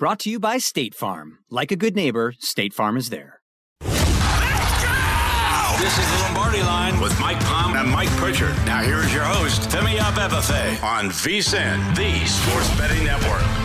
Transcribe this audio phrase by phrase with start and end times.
[0.00, 1.40] Brought to you by State Farm.
[1.50, 3.42] Like a good neighbor, State Farm is there.
[3.82, 3.98] This
[5.98, 8.56] is the Lombardi line with Mike Palm and Mike Pritchard.
[8.64, 13.59] Now here's your host, Femi Abebefe on VSIN, the Sports Betting Network.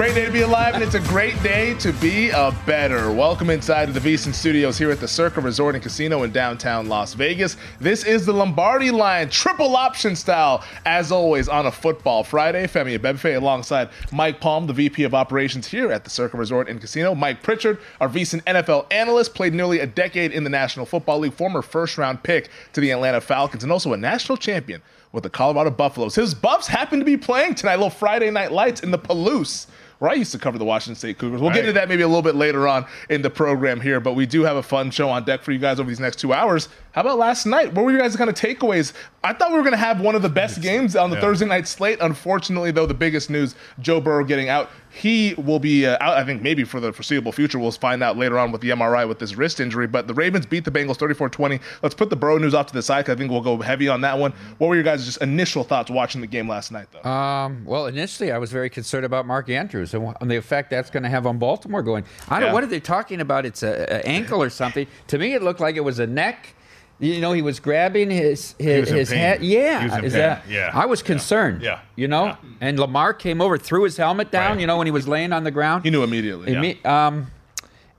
[0.00, 3.12] Great day to be alive, and it's a great day to be a better.
[3.12, 6.88] Welcome inside of the VSIN Studios here at the Circa Resort and Casino in downtown
[6.88, 7.58] Las Vegas.
[7.82, 12.66] This is the Lombardi line, triple option style, as always, on a football Friday.
[12.66, 16.80] Femi Abebefe alongside Mike Palm, the VP of Operations here at the Circa Resort and
[16.80, 17.14] Casino.
[17.14, 21.34] Mike Pritchard, our VSIN NFL analyst, played nearly a decade in the National Football League,
[21.34, 24.80] former first round pick to the Atlanta Falcons, and also a national champion
[25.12, 26.14] with the Colorado Buffaloes.
[26.14, 29.66] His Buffs happen to be playing tonight, little Friday night lights in the Palouse
[30.00, 31.40] where I used to cover the Washington State Cougars.
[31.40, 31.56] We'll right.
[31.56, 34.24] get into that maybe a little bit later on in the program here, but we
[34.26, 36.70] do have a fun show on deck for you guys over these next two hours.
[36.92, 37.72] How about last night?
[37.72, 38.92] What were you guys' kind of takeaways?
[39.22, 41.22] I thought we were going to have one of the best games on the yeah.
[41.22, 41.98] Thursday night slate.
[42.00, 44.70] Unfortunately, though, the biggest news Joe Burrow getting out.
[44.92, 47.60] He will be uh, out, I think, maybe for the foreseeable future.
[47.60, 49.86] We'll find out later on with the MRI with this wrist injury.
[49.86, 51.60] But the Ravens beat the Bengals 34 20.
[51.80, 54.00] Let's put the Burrow news off to the side I think we'll go heavy on
[54.00, 54.32] that one.
[54.58, 57.08] What were your guys' just initial thoughts watching the game last night, though?
[57.08, 61.04] Um, well, initially, I was very concerned about Mark Andrews and the effect that's going
[61.04, 62.04] to have on Baltimore going.
[62.28, 62.52] I don't yeah.
[62.52, 63.46] what are they talking about?
[63.46, 64.88] It's an ankle or something.
[65.06, 66.54] to me, it looked like it was a neck
[67.00, 69.42] you know, he was grabbing his his, his head.
[69.42, 70.46] Yeah, is that?
[70.48, 71.62] Yeah, I was concerned.
[71.62, 72.36] Yeah, you know, yeah.
[72.60, 74.52] and Lamar came over, threw his helmet down.
[74.52, 74.60] Right.
[74.60, 76.52] You know, when he was laying on the ground, he knew immediately.
[76.52, 77.06] Imme- yeah.
[77.06, 77.30] um,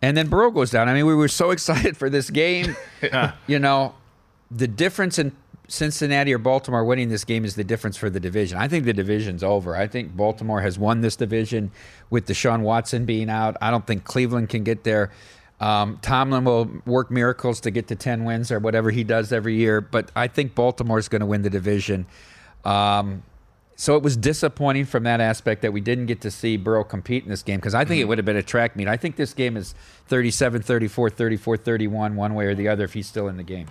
[0.01, 0.88] and then Burrow goes down.
[0.88, 2.75] I mean, we were so excited for this game.
[3.01, 3.34] yeah.
[3.47, 3.95] You know,
[4.50, 5.35] the difference in
[5.67, 8.57] Cincinnati or Baltimore winning this game is the difference for the division.
[8.57, 9.75] I think the division's over.
[9.75, 11.72] I think Baltimore has won this division
[12.09, 13.56] with Deshaun Watson being out.
[13.61, 15.11] I don't think Cleveland can get there.
[15.61, 19.55] Um, Tomlin will work miracles to get to 10 wins or whatever he does every
[19.55, 22.07] year, but I think Baltimore is going to win the division.
[22.66, 23.22] Um,
[23.75, 27.23] so it was disappointing from that aspect that we didn't get to see Burrow compete
[27.23, 28.88] in this game because I think it would have been a track meet.
[28.88, 29.75] I think this game is
[30.07, 33.67] 37 34, 34 31, one way or the other if he's still in the game.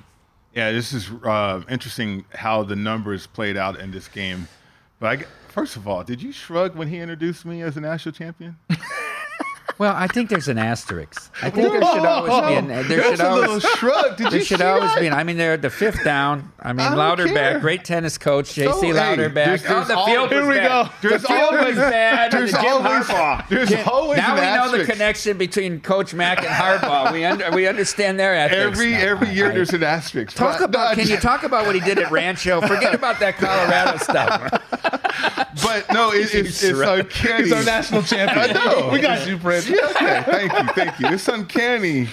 [0.55, 4.49] Yeah, this is uh, interesting how the numbers played out in this game.
[5.01, 8.13] But I, first of all, did you shrug when he introduced me as a national
[8.13, 8.57] champion?
[9.81, 11.33] Well, I think there's an asterisk.
[11.41, 12.71] I think there should always be an.
[12.71, 14.19] Uh, there should always, a little shrug.
[14.19, 15.07] Did there you should always be.
[15.07, 16.53] An, I mean, they're at the fifth down.
[16.61, 18.71] I mean, I Louderback, great tennis coach, J.C.
[18.71, 19.33] So, Louderback.
[19.33, 20.69] There's, there's oh, the field was here we bad.
[20.69, 20.93] go.
[21.01, 22.31] There's the field always, was bad.
[22.31, 23.49] There's the always, Harbaugh.
[23.49, 24.73] There's Jim, always now we asterisk.
[24.73, 27.11] know the connection between Coach Mack and Harbaugh.
[27.11, 28.79] we under, we understand their ethics.
[28.79, 28.99] Every now.
[28.99, 30.37] every year I, there's an asterisk.
[30.37, 30.99] Talk but, about.
[30.99, 32.61] No, can you talk about what he did at Rancho?
[32.61, 34.90] Forget about that Colorado stuff.
[35.63, 37.45] But no, it, it's, it's uncanny.
[37.45, 38.51] He's our national champion.
[38.51, 38.91] I know.
[38.93, 39.69] We got you, Prince.
[39.69, 40.23] Yeah, okay.
[40.25, 41.07] Thank you, thank you.
[41.09, 42.05] It's uncanny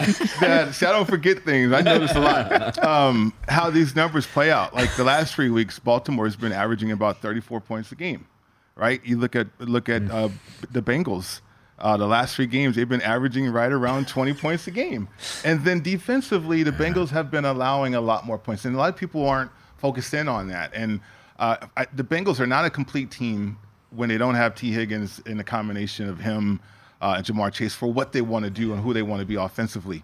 [0.42, 1.72] that see, I don't forget things.
[1.72, 4.74] I notice a lot um, how these numbers play out.
[4.74, 8.28] Like the last three weeks, Baltimore has been averaging about 34 points a game.
[8.76, 9.02] Right?
[9.04, 10.30] You look at look at uh,
[10.72, 11.42] the Bengals.
[11.80, 15.08] Uh, the last three games, they've been averaging right around 20 points a game.
[15.46, 18.66] And then defensively, the Bengals have been allowing a lot more points.
[18.66, 20.72] And a lot of people aren't focused in on that.
[20.74, 21.02] And
[21.40, 23.58] uh, I, the Bengals are not a complete team
[23.92, 26.60] when they don't have Tee Higgins in a combination of him
[27.02, 29.26] uh, and Ja'Marr Chase for what they want to do and who they want to
[29.26, 30.04] be offensively.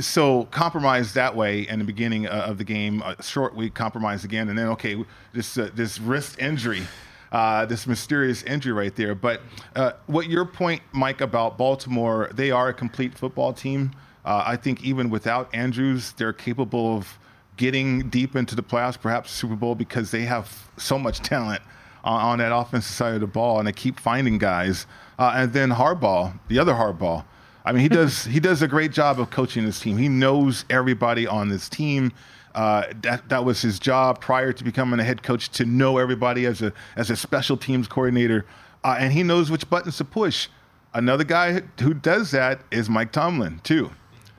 [0.00, 4.24] So compromise that way in the beginning uh, of the game, a short week, compromise
[4.24, 6.82] again, and then okay, this uh, this wrist injury.
[7.30, 9.14] Uh, this mysterious injury right there.
[9.14, 9.42] But
[9.76, 13.90] uh, what your point, Mike, about Baltimore, they are a complete football team.
[14.24, 17.18] Uh, I think even without Andrews, they're capable of
[17.58, 21.60] getting deep into the playoffs, perhaps Super Bowl, because they have so much talent
[22.02, 24.86] on, on that offensive side of the ball, and they keep finding guys.
[25.18, 27.24] Uh, and then Harbaugh, the other Harbaugh,
[27.68, 29.98] I mean, he does he does a great job of coaching his team.
[29.98, 32.12] He knows everybody on this team.
[32.54, 36.46] Uh, that that was his job prior to becoming a head coach to know everybody
[36.46, 38.46] as a as a special teams coordinator,
[38.84, 40.48] uh, and he knows which buttons to push.
[40.94, 43.90] Another guy who does that is Mike Tomlin too,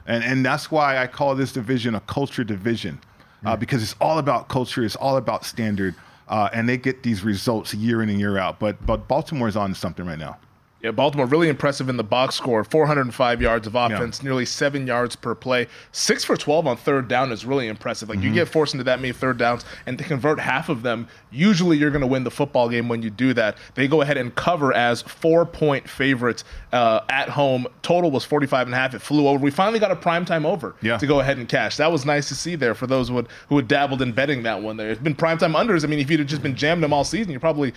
[0.08, 3.00] and and that's why I call this division a culture division,
[3.46, 5.96] uh, because it's all about culture, it's all about standard,
[6.28, 8.60] uh, and they get these results year in and year out.
[8.60, 10.38] But but Baltimore's on something right now.
[10.82, 12.64] Yeah, Baltimore really impressive in the box score.
[12.64, 15.68] 405 yards of offense, nearly seven yards per play.
[15.92, 18.08] Six for 12 on third down is really impressive.
[18.08, 18.36] Like you Mhm.
[18.36, 21.90] get forced into that many third downs, and to convert half of them, usually you're
[21.92, 23.58] going to win the football game when you do that.
[23.76, 27.68] They go ahead and cover as four point favorites uh, at home.
[27.82, 28.94] Total was 45 and a half.
[28.94, 29.38] It flew over.
[29.40, 30.98] We finally got a primetime over Yeah.
[30.98, 31.76] to go ahead and cash.
[31.76, 34.44] That was nice to see there for those who had, who had dabbled in betting
[34.44, 34.92] that one there.
[34.92, 35.84] It's been primetime unders.
[35.84, 37.74] I mean, if you'd have just been jammed them all season, you're probably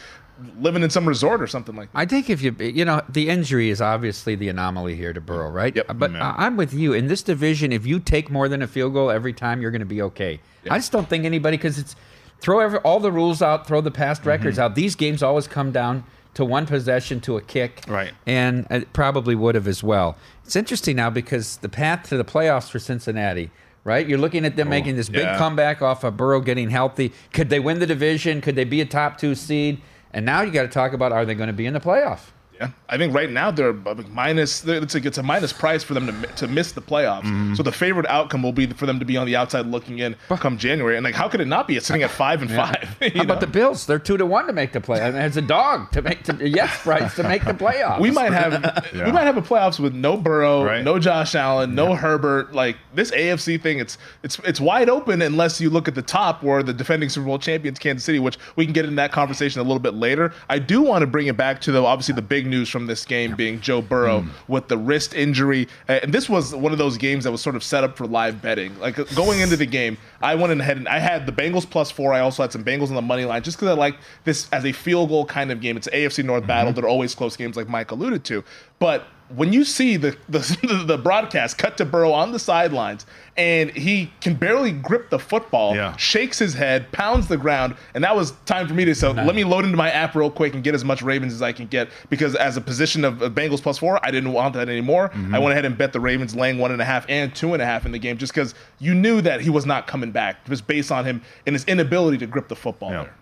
[0.59, 1.99] living in some resort or something like that.
[1.99, 5.51] I think if you, you know, the injury is obviously the anomaly here to Burrow,
[5.51, 5.75] right?
[5.75, 5.87] Yep.
[5.95, 6.93] But I- I'm with you.
[6.93, 9.81] In this division, if you take more than a field goal every time, you're going
[9.81, 10.41] to be okay.
[10.71, 11.97] I just don't think anybody, because it's
[12.41, 14.65] throw every, all the rules out, throw the past records mm-hmm.
[14.65, 14.75] out.
[14.75, 17.83] These games always come down to one possession to a kick.
[17.87, 18.13] Right.
[18.27, 20.17] And it probably would have as well.
[20.45, 23.51] It's interesting now because the path to the playoffs for Cincinnati.
[23.85, 25.37] Right, you're looking at them oh, making this big yeah.
[25.37, 27.13] comeback off of Burrow getting healthy.
[27.33, 28.41] Could they win the division?
[28.41, 29.83] Could they be a top two seed?
[30.13, 32.31] And now you got to talk about are they going to be in the playoff?
[32.63, 34.65] Yeah, I think right now they're minus.
[34.67, 37.23] It's a, it's a minus price for them to to miss the playoffs.
[37.23, 37.55] Mm-hmm.
[37.55, 40.17] So the favorite outcome will be for them to be on the outside looking in
[40.29, 40.97] come January.
[40.97, 41.77] And like, how could it not be?
[41.77, 42.97] It's sitting at five and five.
[43.01, 43.87] you How about the Bills?
[43.87, 45.01] They're two to one to make the play.
[45.01, 48.01] And it's a dog to make the yes price to make the playoffs.
[48.01, 48.53] We might have
[48.95, 49.05] Yeah.
[49.07, 50.85] we might have a playoffs with no Burrow, Right.
[50.85, 52.55] no Josh Allen, no Herbert.
[52.55, 56.43] Like this AFC thing, it's it's it's wide open unless you look at the top
[56.43, 59.61] where the defending Super Bowl champions Kansas City, which we can get in that conversation
[59.61, 60.33] a little bit later.
[60.49, 63.05] I do want to bring it back to the obviously the big news from this
[63.05, 64.29] game being Joe Burrow Mm.
[64.47, 67.65] with the wrist injury, and this was one of those games that was sort of
[67.65, 68.79] set up for live betting.
[68.79, 71.91] Like uh, going into the game, I went ahead and I had the Bengals plus
[71.91, 72.13] four.
[72.13, 74.65] I also had some Bengals on the money line just because I like this as
[74.65, 75.77] a field goal kind of game.
[75.77, 76.73] It's an AFC North battle.
[76.73, 78.45] They're always close games, like Mike alluded to.
[78.79, 83.71] But when you see the, the the broadcast cut to Burrow on the sidelines and
[83.71, 88.33] he can barely grip the football, shakes his head, pounds the ground, and that was
[88.45, 90.75] time for me to so let me load into my app real quick and get
[90.75, 93.79] as much Ravens as I can get because as a position of, of Bengals plus
[93.79, 95.09] four, I didn't want that anymore.
[95.09, 95.35] Mm-hmm.
[95.35, 97.63] I went ahead and bet the Ravens laying one and a half and two and
[97.63, 100.45] a half in the game just because you knew that he was not coming back
[100.47, 103.15] just based on him and his inability to grip the football there.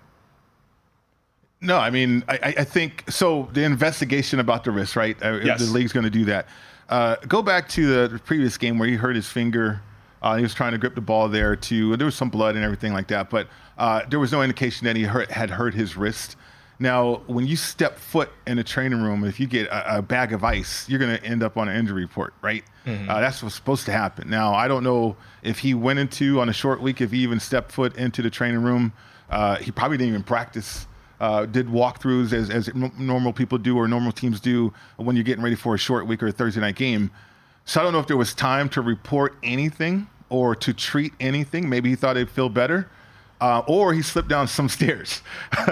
[1.60, 3.48] No, I mean, I, I- think so.
[3.52, 5.16] The investigation about the wrist, right?
[5.22, 5.60] Uh, Yes.
[5.60, 6.46] The league's going to do that.
[6.88, 9.80] Uh, go back to the, previous game where he hurt his finger.
[10.22, 11.96] Uh, he was trying to grip the ball there too.
[11.96, 13.48] There was some blood and everything like that, but
[13.78, 16.36] uh, there was no indication that he hurt, had hurt his wrist.
[16.78, 20.32] Now, when you step foot in a training room, if you get a, a bag
[20.32, 22.64] of ice, you're going to end up on an injury report, right?
[22.86, 23.08] Mhm.
[23.08, 24.28] Uh, that's what's supposed to happen.
[24.30, 27.38] Now, I don't know if he went into on a short week, if he even
[27.38, 28.92] stepped foot into the training room.
[29.30, 30.86] Uh, he probably didn't even practice.
[31.20, 35.44] Uh, did walkthroughs as, as normal people do or normal teams do when you're getting
[35.44, 37.10] ready for a short week or a Thursday night game.
[37.66, 41.68] So I don't know if there was time to report anything or to treat anything.
[41.68, 42.88] Maybe he thought it'd feel better.
[43.38, 45.22] Uh, or he slipped down some stairs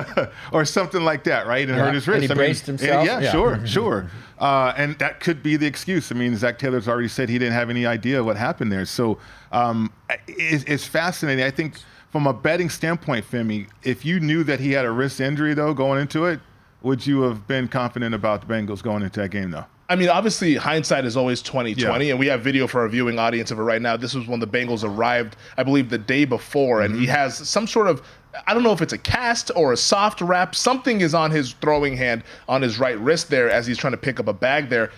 [0.52, 1.66] or something like that, right?
[1.68, 1.84] And Yeah.
[1.86, 2.26] hurt his And wrist.
[2.26, 3.06] he I braced and himself?
[3.06, 3.30] yeah, Yeah.
[3.32, 4.10] sure, sure.
[4.38, 6.12] Uh, and that could be the excuse.
[6.12, 8.84] I mean, Zac Taylor's already said he didn't have any idea what happened there.
[8.84, 9.18] So
[9.52, 9.90] um,
[10.28, 11.44] it, it's fascinating.
[11.44, 11.74] I think
[12.10, 15.74] from a betting standpoint, Femi, if you knew that he had a wrist injury, though,
[15.74, 16.40] going into it,
[16.82, 19.66] would you have been confident about the Bengals going into that game, though?
[19.90, 23.18] I mean, obviously, hindsight is always twenty twenty, and we have video for our viewing
[23.18, 23.96] audience of it right now.
[23.96, 27.14] This was when the Bengals arrived, I believe, the day before, and he mm-hmm.
[27.14, 28.02] has some sort of.
[28.46, 30.54] I don't know if it's a cast or a soft wrap.
[30.54, 33.96] Something is on his throwing hand on his right wrist there as he's trying to
[33.96, 34.90] pick up a bag there.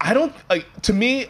[0.00, 1.26] I don't like to me.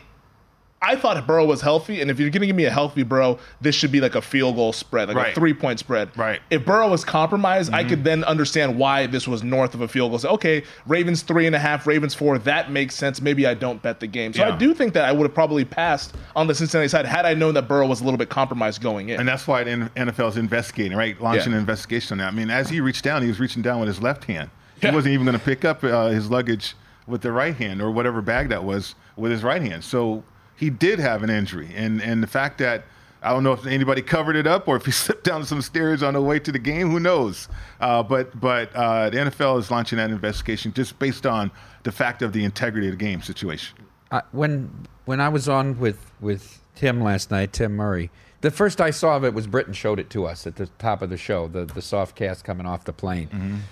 [0.82, 3.38] I thought Burrow was healthy, and if you're going to give me a healthy Burrow,
[3.62, 6.16] this should be like a field goal spread, like a three point spread.
[6.16, 6.40] Right.
[6.50, 7.88] If Burrow was compromised, I Mhm.
[7.88, 10.18] could then understand why this was north of a field goal.
[10.18, 13.22] So, okay, Ravens three and a half, Ravens four, that makes sense.
[13.22, 14.34] Maybe I don't bet the game.
[14.34, 17.24] So I do think that I would have probably passed on the Cincinnati side had
[17.24, 19.18] I known that Burrow was a little bit compromised going in.
[19.18, 21.20] And that's why the NFL is investigating, right?
[21.20, 21.56] Launching Yeah.
[21.56, 22.32] an investigation on that.
[22.32, 24.50] I mean, as he reached down, he was reaching down with his left hand.
[24.80, 26.74] He wasn't even going to pick up uh, his luggage
[27.06, 29.82] with the right hand or whatever bag that was with his right hand.
[29.82, 30.22] So
[30.56, 31.70] he did have an injury.
[31.74, 32.84] And, and the fact that
[33.22, 36.02] I don't know if anybody covered it up or if he slipped down some stairs
[36.02, 36.90] on the way to the game.
[36.90, 37.48] Who knows?
[37.80, 41.50] Uh, but but uh, the NFL is launching that investigation just based on
[41.82, 43.76] the fact of the integrity of the game situation.
[44.12, 48.10] I, when when I was on with with Tim last night, Tim Murray,
[48.42, 51.02] the first I saw of it was Britain showed it to us at the top
[51.02, 53.62] of the show, the the soft cast coming off the plane.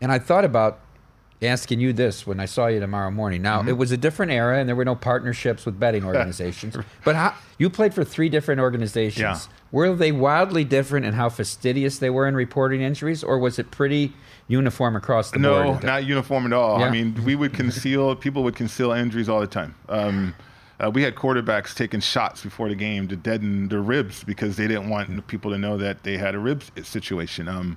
[0.00, 0.80] And I thought about
[1.42, 3.42] asking you this when I saw you tomorrow morning.
[3.42, 3.68] Now, Mm-hmm.
[3.68, 6.76] it was a different era and there were no partnerships with betting organizations.
[7.04, 9.20] but how, you played for three different organizations.
[9.20, 9.38] Yeah.
[9.72, 13.70] Were they wildly different in how fastidious they were in reporting injuries, or was it
[13.72, 14.12] pretty
[14.48, 15.66] uniform across the board?
[15.66, 16.78] No, not uniform at all.
[16.80, 16.86] Yeah.
[16.86, 19.74] I mean, we would conceal, people would conceal injuries all the time.
[19.88, 20.34] Um,
[20.80, 24.66] uh, we had quarterbacks taking shots before the game to deaden their ribs because they
[24.66, 27.48] didn't want people to know that they had a rib situation.
[27.48, 27.76] Um,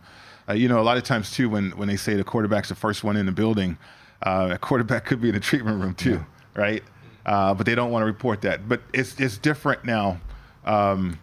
[0.49, 2.75] uh, you know, a lot of times too, when, when they say the quarterback's the
[2.75, 3.77] first one in the building,
[4.23, 6.25] uh, a quarterback could be in the treatment room too,
[6.55, 6.83] right?
[7.25, 8.67] Uh, but they don't want to report that.
[8.67, 10.19] But it's it's different now.
[10.65, 11.19] Um,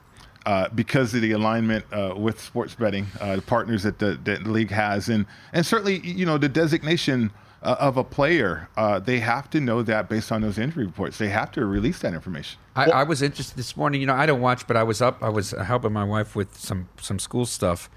[0.46, 4.44] uh, because of the alignment uh, with sports betting, uh, the partners that the, that
[4.44, 7.30] the league has, and and certainly you know the designation
[7.62, 11.16] uh, of a player, uh, they have to know that based on those injury reports.
[11.16, 12.58] They have to release that information.
[12.76, 14.02] I, I was interested this morning.
[14.02, 15.22] You know, I don't watch, but I was up.
[15.22, 17.88] I was helping my wife with some some school stuff,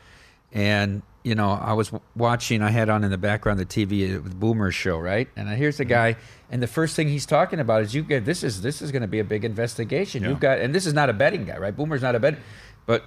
[0.54, 2.62] and you know, I was watching.
[2.62, 5.28] I had on in the background the TV uh, with Boomer's show, right?
[5.36, 6.16] And here's the guy,
[6.50, 9.02] and the first thing he's talking about is you get this is this is going
[9.02, 10.24] to be a big investigation.
[10.24, 11.76] You've got, and this is not a betting guy, right?
[11.76, 12.38] Boomer's not a bet,
[12.86, 13.04] but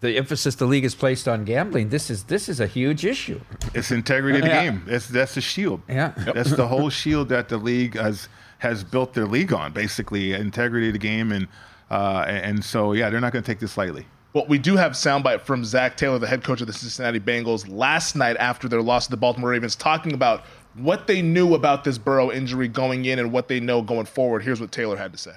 [0.00, 1.90] the emphasis the league has placed on gambling.
[1.90, 3.38] This is this is a huge issue.
[3.74, 4.64] It's integrity of the Yeah.
[4.64, 4.82] game.
[4.86, 5.82] That's that's the shield.
[5.88, 6.12] Yeah.
[6.34, 9.72] That's the whole shield that the league has has built their league on.
[9.74, 11.48] Basically, integrity of the game, and
[11.90, 14.06] uh, and and so yeah, they're not going to take this lightly.
[14.32, 17.68] Well, we do have soundbite from Zac Taylor, the head coach of the Cincinnati Bengals,
[17.68, 20.44] last night after their loss to the Baltimore Ravens, talking about
[20.74, 24.44] what they knew about this Burrow injury going in and what they know going forward.
[24.44, 25.32] Here's what Taylor had to say.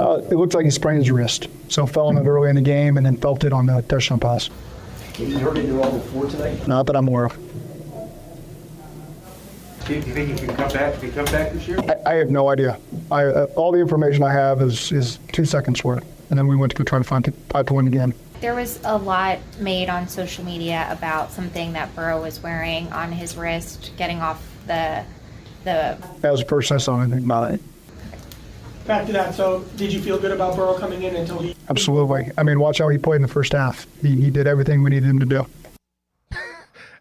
[0.00, 2.62] Uh, it looked like he sprained his wrist, so fell on it early in the
[2.62, 4.50] game and then felt it on the touchdown pass.
[5.16, 6.66] You heard it all before tonight?
[6.66, 7.36] Not that I'm aware of.
[9.86, 10.94] Do you think he can come back?
[10.94, 11.78] Can he come back this year?
[12.06, 12.80] I, I have no idea.
[13.12, 16.56] I, uh, all the information I have is, is two seconds worth, and then we
[16.56, 18.14] went to go try to find fight to win the.
[18.40, 23.12] There was a lot made on social media about something that Burrow was wearing on
[23.12, 25.04] his wrist, getting off the
[25.64, 25.98] the.
[26.20, 27.60] That was the first I saw anything about it.
[28.86, 29.34] Back to that.
[29.34, 31.56] So, did you feel good about Burrow coming in until he?
[31.70, 32.30] Absolutely.
[32.36, 33.86] I mean, watch how he played in the first half.
[34.02, 35.46] He, he did everything we needed him to do.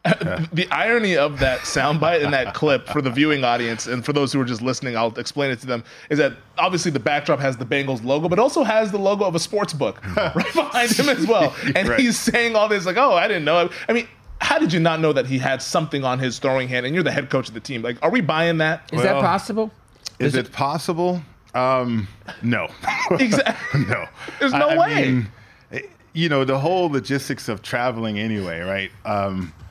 [0.52, 4.34] the irony of that soundbite and that clip for the viewing audience and for those
[4.34, 7.56] who are just listening, I'll explain it to them, is that obviously the backdrop has
[7.56, 11.08] the Bengals logo, but also has the logo of a sports book right behind him
[11.10, 11.56] as well.
[11.76, 12.00] And Right.
[12.00, 13.70] he's saying all this like, oh, I didn't know.
[13.88, 14.08] I mean,
[14.42, 17.04] how did you not know that he had something on his throwing hand and you're
[17.04, 17.82] the head coach of the team?
[17.82, 18.90] Like, are we buying that?
[18.92, 19.72] Is that possible?
[20.20, 21.22] Is, it, possible?
[21.56, 22.10] Um,
[22.42, 22.68] no.
[23.12, 23.86] exactly.
[23.86, 24.06] no.
[24.40, 24.96] There's no I- I way.
[25.12, 25.28] mean,
[25.72, 25.80] eh,
[26.12, 28.92] you know, the whole logistics of traveling anyway, right?
[29.06, 29.63] Um, y-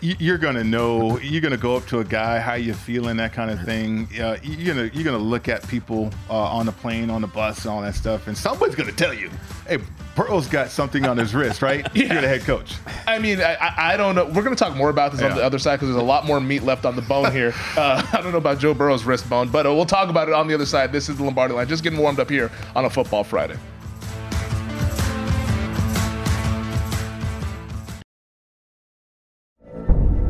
[0.00, 1.18] you're gonna know.
[1.18, 4.08] You're gonna go up to a guy, how you feeling, that kind of thing.
[4.20, 7.66] Uh, you're gonna you're gonna look at people uh, on the plane, on the bus,
[7.66, 9.30] all that stuff, and someone's gonna tell you,
[9.66, 9.78] "Hey,
[10.14, 12.74] Burrow's got something on his wrist, right?" You're the head coach.
[13.06, 14.24] I mean, I, I- don't know.
[14.26, 16.24] We're going to talk more about this on the other side because there's a lot
[16.24, 17.52] more meat left on the bone here.
[17.76, 20.34] Uh, I don't know about Joe Burrow's wrist bone, but uh, we'll talk about it
[20.34, 20.90] on the other side.
[20.92, 21.68] This is the Lombardi line.
[21.68, 23.56] Just getting warmed up here on a football Friday.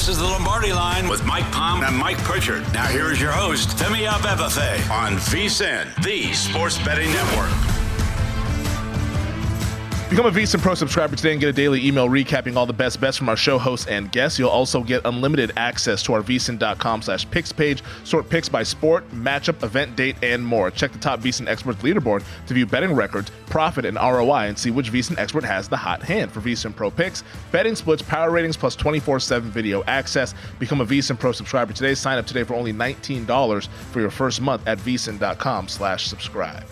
[0.00, 2.62] This is the Lombardi Line with Mike Palm and Mike Pritchard.
[2.72, 7.79] Now here is your host, Femi Abebefe on VSIN, the Sports Betting Network.
[10.10, 13.00] Become a VSiN Pro subscriber today and get a daily email recapping all the best
[13.00, 14.40] bets from our show hosts and guests.
[14.40, 19.08] You'll also get unlimited access to our vsin.com slash picks page, sort picks by sport,
[19.12, 20.72] matchup, event date, and more.
[20.72, 24.72] Check the top VSiN experts leaderboard to view betting records, profit, and ROI and see
[24.72, 28.56] which VSiN expert has the hot hand for VSiN Pro picks, betting splits, power ratings,
[28.56, 30.34] plus 24-7 video access.
[30.58, 31.94] Become a VSiN Pro subscriber today.
[31.94, 36.64] Sign up today for only $19 for your first month at vsin.com slash subscribe.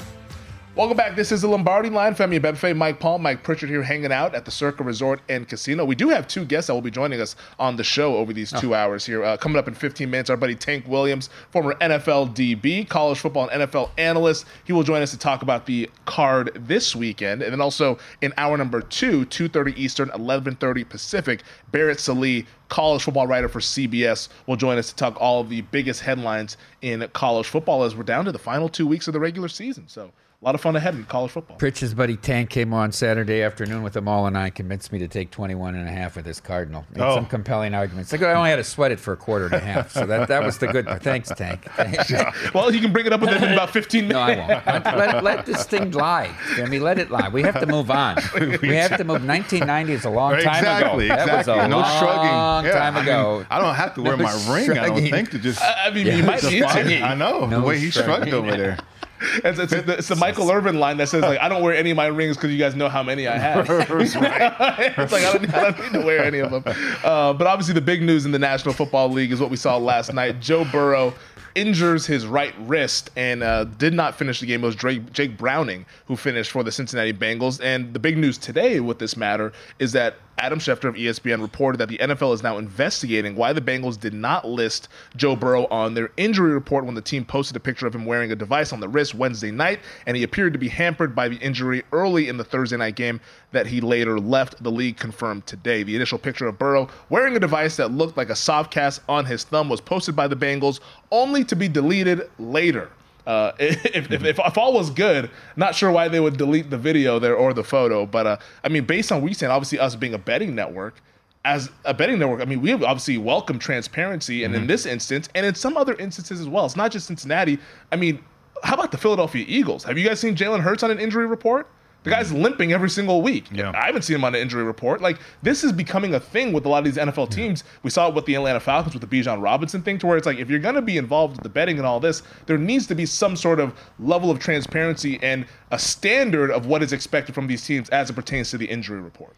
[0.79, 1.17] Welcome back.
[1.17, 2.15] This is the Lombardi Line.
[2.15, 5.85] Femi Abebefe, Mike Palm, Mike Pritchard here hanging out at the Circa Resort and Casino.
[5.85, 8.53] We do have two guests that will be joining us on the show over these
[8.53, 9.25] two hours here.
[9.25, 13.49] Uh, coming up in 15 minutes, our buddy Tank Williams, former NFL DB, college football
[13.49, 14.45] and NFL analyst.
[14.67, 17.43] He will join us to talk about the card this weekend.
[17.43, 21.43] And then also in hour number two, 2.30 Eastern, 11.30 Pacific,
[21.73, 25.63] Barrett Sallee, college football writer for CBS, will join us to talk all of the
[25.63, 29.19] biggest headlines in college football as we're down to the final two weeks of the
[29.19, 29.89] regular season.
[29.89, 31.57] So a lot of fun ahead in college football.
[31.57, 35.09] Pritch's buddy Tank came on Saturday afternoon with them all, and I convinced me to
[35.09, 36.87] take 21 and a half with this Cardinal.
[36.95, 37.17] Made Oh.
[37.17, 38.13] some compelling arguments.
[38.13, 40.29] Like I only had to sweat it for a quarter and a half, so that,
[40.29, 41.03] that was the good part.
[41.03, 41.67] Thanks, Tank.
[42.55, 44.15] well, you can bring it up with them in about 15 minutes.
[44.15, 44.85] No, I won't.
[44.85, 46.33] Let, let, let this thing lie.
[46.57, 47.29] I mean, let it lie.
[47.31, 48.19] We have to move on.
[48.63, 49.25] We have to move.
[49.27, 50.99] 1990 is a long time ago.
[50.99, 51.17] exactly, ago.
[51.17, 51.65] That was exactly.
[51.65, 52.67] a no long shrugging.
[52.71, 53.47] Yeah, time I mean, ago.
[53.51, 54.79] I don't have to wear No my ring.
[54.79, 55.61] I don't think to just.
[55.61, 57.03] I mean, you might need to.
[57.03, 58.35] I know No the way he shrugged shrugging.
[58.35, 58.79] over there.
[59.21, 61.97] It's, it's, it's the Michael Irvin line that says like I don't wear any of
[61.97, 63.69] my rings because you guys know how many I have.
[63.71, 66.63] it's like I don't, I don't need to wear any of them.
[67.03, 69.77] Uh, but obviously the big news in the National Football League is what we saw
[69.77, 70.41] last night.
[70.41, 71.15] Joe Burrow
[71.55, 74.63] injures his right wrist and uh, did not finish the game.
[74.63, 77.61] It was Drake, Jake Browning who finished for the Cincinnati Bengals.
[77.63, 81.79] And the big news today with this matter is that Adam Schefter of ESPN reported
[81.79, 85.95] that the NFL is now investigating why the Bengals did not list Joe Burrow on
[85.95, 88.79] their injury report when the team posted a picture of him wearing a device on
[88.79, 92.37] the wrist Wednesday night, and he appeared to be hampered by the injury early in
[92.37, 94.63] the Thursday night game that he later left.
[94.63, 95.83] The league confirmed today.
[95.83, 99.25] The initial picture of Burrow wearing a device that looked like a soft cast on
[99.25, 100.79] his thumb was posted by the Bengals,
[101.11, 102.91] only to be deleted later.
[103.29, 106.79] Uh, if, if, if, if all was good, not sure why they would delete the
[106.79, 108.07] video there or the photo.
[108.07, 111.03] But uh, I mean, based on recent, obviously us being a betting network,
[111.45, 115.29] as a betting network, I mean, we have obviously welcome transparency, and in this instance,
[115.35, 116.67] and in some other instances as well.
[116.67, 117.59] It's not just Cincinnati.
[117.93, 118.25] I mean,
[118.63, 119.85] how about the Philadelphia Eagles?
[119.85, 121.69] Have you guys seen Jalen Hurts on an injury report?
[122.05, 123.47] The guy's limping every single week.
[123.53, 123.73] Yeah.
[123.75, 125.01] I haven't seen him on an injury report.
[125.01, 127.65] Like this is becoming a thing with a lot of these NFL teams.
[127.83, 130.27] We saw it with the Atlanta Falcons with the Bijan Robinson thing, to where it's
[130.27, 132.87] like if you're going to be involved with the betting and all this, there needs
[132.87, 137.35] to be some sort of level of transparency and a standard of what is expected
[137.35, 139.35] from these teams as it pertains to the injury report.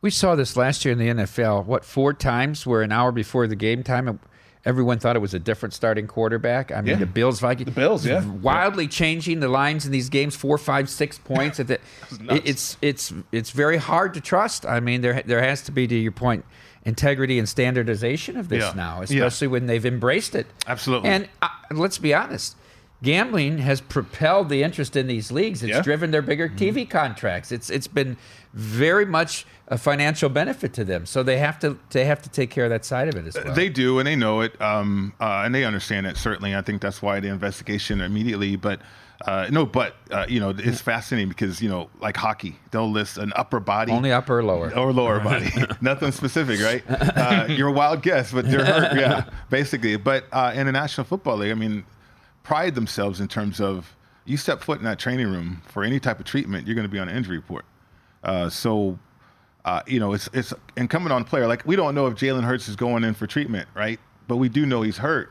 [0.00, 1.66] We saw this last year in the NFL.
[1.66, 4.20] What four times where an hour before the game time,
[4.68, 6.70] everyone thought it was a different starting quarterback.
[6.70, 6.96] I mean, Yeah.
[6.96, 8.22] the Bills, Vikings, the Bills, yeah.
[8.24, 11.58] wildly changing the lines in these games, four, five, six points.
[11.58, 14.66] At the, it, it's it's it's very hard to trust.
[14.66, 16.44] I mean, there there has to be, to your point,
[16.84, 18.72] integrity and standardization of this Yeah.
[18.76, 19.24] now, Yeah.
[19.24, 20.46] especially when they've embraced it.
[20.66, 21.08] Absolutely.
[21.08, 22.54] And uh, let's be honest.
[23.00, 25.62] Gambling has propelled the interest in these leagues.
[25.62, 25.82] It's Yeah.
[25.82, 27.52] driven their bigger TV contracts.
[27.52, 28.16] It's it's been
[28.54, 31.06] very much a financial benefit to them.
[31.06, 33.34] So they have to they have to take care of that side of it as
[33.34, 33.54] well.
[33.54, 36.16] They do, and they know it, um, uh, and they understand it.
[36.16, 38.56] Certainly, I think that's why the investigation immediately.
[38.56, 38.80] But
[39.26, 43.18] uh, no, but uh, you know, it's fascinating because you know, like hockey, they'll list
[43.18, 44.74] an upper body, Only upper or lower.
[44.76, 46.82] or lower body, nothing specific, right?
[47.18, 49.96] Uh, you're a wild guess, but they're hurt, yeah, basically.
[49.96, 51.84] But uh, in the National Football League, I mean,
[52.42, 56.20] pride themselves in terms of you step foot in that training room for any type
[56.20, 57.64] of treatment, you're going to be on an injury report.
[58.22, 58.98] Uh, so
[59.64, 61.46] uh, you know, it's it's incumbent on the player.
[61.46, 64.00] Like we don't know if Jalen Hurts is going in for treatment, right?
[64.26, 65.30] But we do know he's hurt.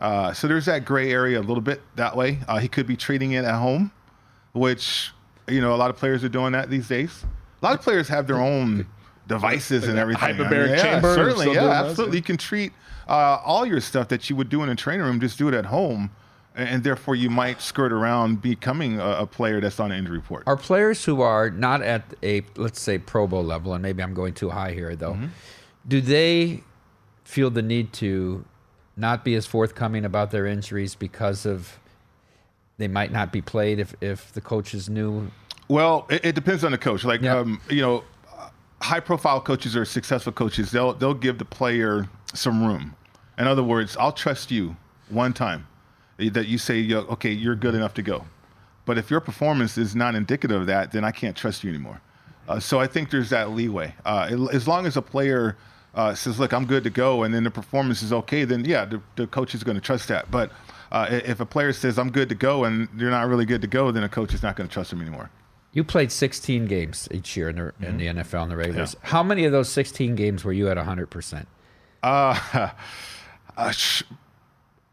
[0.00, 2.38] Uh, so there's that gray area a little bit that way.
[2.48, 3.92] Uh, he could be treating it at home,
[4.52, 5.12] which
[5.48, 7.24] you know a lot of players are doing that these days.
[7.60, 8.86] A lot of players have their own
[9.26, 10.34] devices Like and everything.
[10.34, 12.16] hyperbaric yeah, chamber and certainly, yeah, absolutely.
[12.18, 12.72] You can treat
[13.08, 15.54] uh, all your stuff that you would do in a training room, just do it
[15.54, 16.10] at home,
[16.54, 20.44] and, therefore you might skirt around becoming a, a player that's on an injury report.
[20.46, 24.14] Are players who are not at a let's say Pro Bowl level, and maybe I'm
[24.14, 25.26] going too high here though, Mm-hmm.
[25.88, 26.62] do they
[27.24, 28.44] feel the need to
[28.96, 31.80] not be as forthcoming about their injuries because of
[32.78, 35.30] they might not be played if, if the coaches knew
[35.68, 37.04] Well, it, it depends on the coach.
[37.04, 38.04] Like, um, you know,
[38.82, 42.94] high profile coaches or successful coaches, they'll they'll give the player some room.
[43.38, 44.76] In other words, I'll trust you
[45.08, 45.66] one time
[46.18, 48.24] that you say, okay, you're good enough to go.
[48.86, 52.00] But if your performance is not indicative of that, then I can't trust you anymore.
[52.48, 53.94] Uh, so I think there's that leeway.
[54.04, 55.56] Uh, as long as a player
[55.94, 58.84] uh, says, "Look, I'm good to go," and then the performance is okay, then yeah,
[58.84, 60.30] the, the coach is going to trust that.
[60.30, 60.52] But
[60.92, 63.66] uh, if a player says, "I'm good to go," and you're not really good to
[63.66, 65.30] go, then a coach is not going to trust him anymore.
[65.72, 68.94] You played 16 games each year in the, in the NFL in the regulars.
[68.94, 69.06] Mm-hmm.
[69.06, 69.10] Yeah.
[69.10, 71.46] How many of those 16 games were you at 100%?
[72.00, 72.38] Uh,
[73.56, 74.04] uh, sh-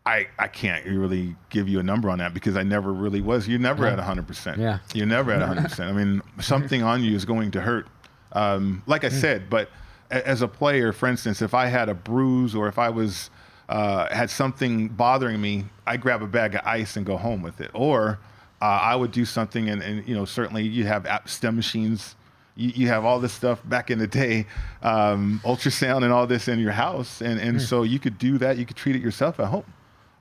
[0.05, 3.47] I I can't really give you a number on that because I never really was.
[3.47, 3.91] You're never Yeah.
[3.93, 4.27] at 100.
[4.27, 4.79] percent Yeah.
[4.93, 5.63] You're never at 100.
[5.69, 7.87] percent I mean, something on you is going to hurt.
[8.33, 9.69] Um, like I said, but
[10.09, 13.29] a- as a player, for instance, if I had a bruise or if I was
[13.69, 17.61] uh, had something bothering me, I grab a bag of ice and go home with
[17.61, 17.69] it.
[17.73, 18.19] Or
[18.61, 22.15] uh, I would do something, and, and you know, certainly you have app- stem machines.
[22.55, 24.45] You, you have all this stuff back in the day,
[24.83, 27.63] um, ultrasound and all this in your house, and and Hmm.
[27.63, 28.57] so you could do that.
[28.57, 29.63] You could treat it yourself at home.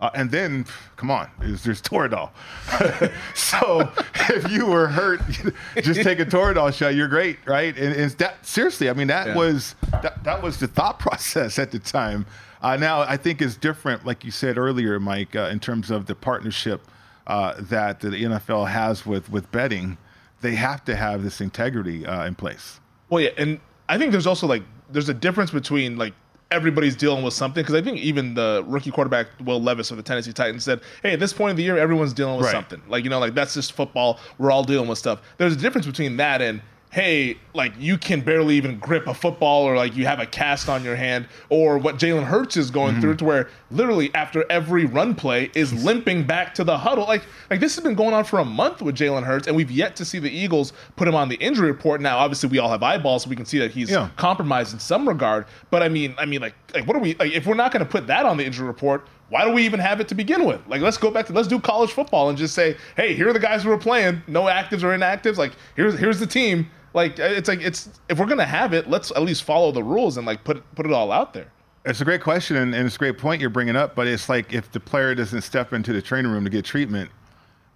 [0.00, 0.64] Uh, and then,
[0.96, 2.30] come on, there's, there's Toradol.
[3.34, 3.90] so
[4.30, 5.20] if you were hurt,
[5.82, 6.94] just take a Toradol shot.
[6.94, 7.76] You're great, right?
[7.76, 9.36] And, and that seriously, I mean, that Yeah.
[9.36, 12.26] was that, that was the thought process at the time.
[12.62, 16.06] Uh, now I think it's different, like you said earlier, Mike, uh, in terms of
[16.06, 16.82] the partnership
[17.26, 19.98] uh, that the NFL has with with betting.
[20.42, 22.80] They have to have this integrity uh, in place.
[23.10, 23.60] Well, yeah, and
[23.90, 26.14] I think there's also like there's a difference between like
[26.50, 30.02] everybody's dealing with something because I think even the rookie quarterback Will Levis of the
[30.02, 32.52] Tennessee Titans said, "Hey, at this point of the year, everyone's dealing with Right.
[32.52, 32.82] something.
[32.88, 34.18] Like you know, like that's just football.
[34.38, 35.20] We're all dealing with stuff.
[35.38, 36.60] There's a difference between that and."
[36.92, 40.68] Hey, like you can barely even grip a football, or like you have a cast
[40.68, 43.00] on your hand, or what Jalen Hurts is going Mm-hmm.
[43.00, 47.04] through, to where literally after every run play is limping back to the huddle.
[47.04, 49.70] Like, like this has been going on for a month with Jalen Hurts, and we've
[49.70, 52.00] yet to see the Eagles put him on the injury report.
[52.00, 54.08] Now, obviously, we all have eyeballs, so we can see that he's Yeah.
[54.16, 55.46] compromised in some regard.
[55.70, 57.30] But I mean, I mean, like, like what are we like?
[57.32, 59.80] If we're not going to put that on the injury report, why do we even
[59.80, 60.60] have it to begin with?
[60.66, 63.32] Like, let's go back to let's do college football and just say, hey, here are
[63.32, 65.36] the guys who are playing, no actives or inactives.
[65.36, 66.68] Like, here's here's the team.
[66.92, 70.16] Like, it's like it's if we're gonna have it, let's at least follow the rules
[70.16, 71.46] and like put put it all out there.
[71.86, 74.28] It's a great question and, and it's a great point you're bringing up, but it's
[74.28, 77.10] like if the player doesn't step into the training room to get treatment,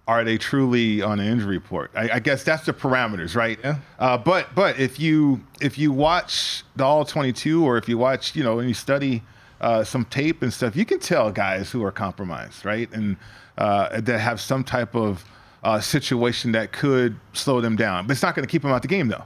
[0.07, 1.89] are they truly on an injury report?
[1.95, 3.57] I, I guess that's the parameters, right?
[3.63, 3.77] Yeah.
[3.97, 8.35] Uh, but but if you if you watch the All 22 or if you watch
[8.35, 9.23] you know and you study
[9.65, 12.91] uh, some tape and stuff, you can tell guys who are compromised, right?
[12.93, 13.17] And
[13.57, 15.25] uh, that have some type of
[15.63, 18.81] uh, situation that could slow them down, but it's not going to keep them out
[18.81, 19.23] the game though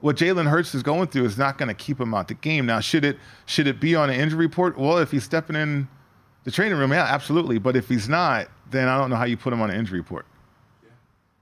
[0.00, 2.66] what Jalen Hurts is going through is not going to keep him out the game.
[2.66, 4.78] Now, should it should it be on an injury report?
[4.78, 5.88] Well, if he's stepping in
[6.44, 7.58] the training room, yeah, absolutely.
[7.58, 9.98] But if he's not, then I don't know how you put him on an injury
[9.98, 10.26] report.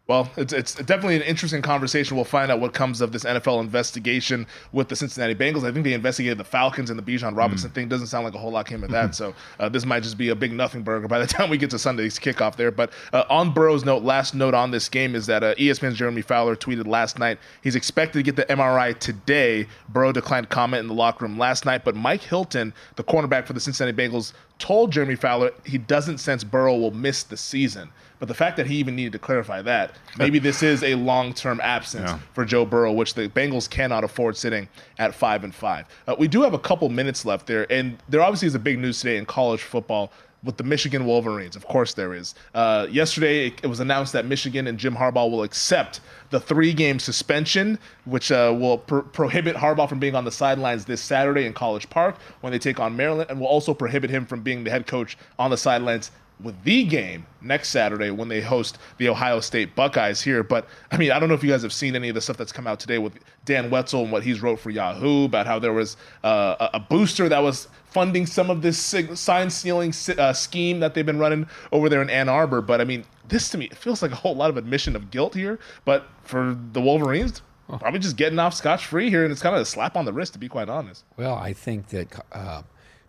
[0.09, 2.15] Well, it's, it's definitely an interesting conversation.
[2.17, 5.69] We'll find out what comes of this NFL investigation with the Cincinnati Bengals.
[5.69, 7.89] I think they investigated the Falcons and the Bijan Robinson thing.
[7.89, 9.17] Doesn't sound like a whole lot came of that.
[9.17, 11.71] so uh, this might just be a big nothing burger by the time we get
[11.71, 12.71] to Sunday's kickoff there.
[12.71, 16.23] But uh, on Burrow's note, last note on this game is that uh, ESPN's Jeremy
[16.23, 19.67] Fowler tweeted last night he's expected to get the MRI today.
[19.89, 23.55] Burrow declined comment in the locker room last night, but Mike Hilton, the cornerback for
[23.55, 27.91] the Cincinnati Bengals, told Jeremy Fowler he doesn't sense Burrow will miss the season.
[28.19, 31.61] But the fact that he even needed to clarify that, maybe this is a long-term
[31.63, 32.19] absence Yeah.
[32.33, 35.85] for Joe Burrow, which the Bengals cannot afford sitting at five and five.
[36.09, 38.79] Uh, we do have a couple minutes left there, and there obviously is a big
[38.79, 41.57] news today in college football with the Michigan Wolverines.
[41.57, 42.35] Of course, there is.
[42.55, 46.99] Uh, yesterday, it, it was announced that Michigan and Jim Harbaugh will accept the three-game
[46.99, 51.53] suspension, which uh, will pro- prohibit Harbaugh from being on the sidelines this Saturday in
[51.53, 54.71] College Park when they take on Maryland, and will also prohibit him from being the
[54.71, 56.11] head coach on the sidelines
[56.43, 60.43] with the game next Saturday when they host the Ohio State Buckeyes here.
[60.43, 62.37] But I mean, I don't know if you guys have seen any of the stuff
[62.37, 65.59] that's come out today with Dan Wetzel and what he's wrote for Yahoo about how
[65.59, 68.79] there was uh, a- booster that was funding some of this
[69.15, 72.61] sign stealing uh, scheme that they've been running over there in Ann Arbor.
[72.61, 75.11] But I mean, this to me it feels like a whole lot of admission of
[75.11, 75.59] guilt here.
[75.87, 79.63] But for the Wolverines, probably just getting off scotch free here, and it's kind of
[79.63, 81.05] a slap on the wrist to be quite honest.
[81.17, 82.63] Well, I think that uh,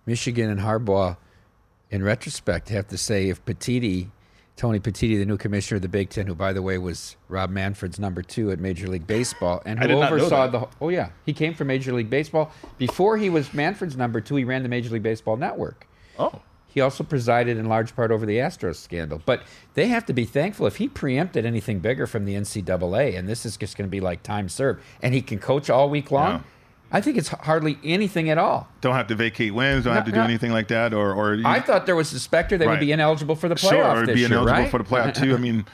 [0.05, 1.17] Michigan and Harbaugh,
[1.89, 4.10] in retrospect, I have to say if Petitti,
[4.56, 7.50] Tony Petitti, the new commissioner of the Big Ten, who by the way was Rob
[7.50, 10.89] Manfred's number two at Major League Baseball, and who did not know oversaw the oh
[10.89, 14.36] yeah, he came from Major League Baseball before he was Manfred's number two.
[14.36, 15.88] He ran the Major League Baseball Network.
[16.17, 16.41] Oh.
[16.67, 19.19] He also presided in large part over the Astros scandal.
[19.26, 19.41] But
[19.73, 23.47] they have to be thankful if he preempted anything bigger from the NCAA, and this
[23.47, 26.34] is just going to be like time served, and he can coach all week long.
[26.34, 26.41] Yeah.
[26.91, 28.67] I think it's hardly anything at all.
[28.82, 29.84] Don't have to vacate wins.
[29.84, 30.23] Don't No, have to do no.
[30.23, 30.93] anything like that.
[30.93, 32.73] Or, or I thought there was a specter they Right.
[32.73, 34.71] would be ineligible for the playoff sure, or be year, ineligible right?
[34.71, 35.34] for the playoff too.
[35.36, 35.65] I mean,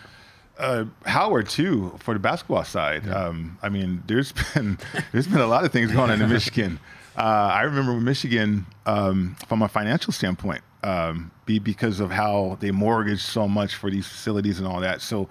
[0.58, 3.08] uh, Howard too for the basketball side.
[3.10, 4.78] Um, I mean, there's been
[5.12, 6.80] there's been a lot of things going on in Michigan.
[7.16, 12.58] Uh, I remember with Michigan um, from a financial standpoint, um, be because of how
[12.60, 15.00] they mortgaged so much for these facilities and all that.
[15.02, 15.30] So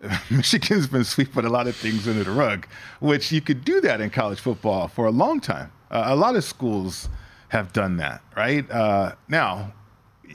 [0.30, 2.66] Michigan's been sweeping a lot of things under the rug,
[3.00, 5.72] which you could do that in college football for a long time.
[5.90, 7.08] Uh, a lot of schools
[7.48, 8.70] have done that, right?
[8.70, 9.72] Uh, now,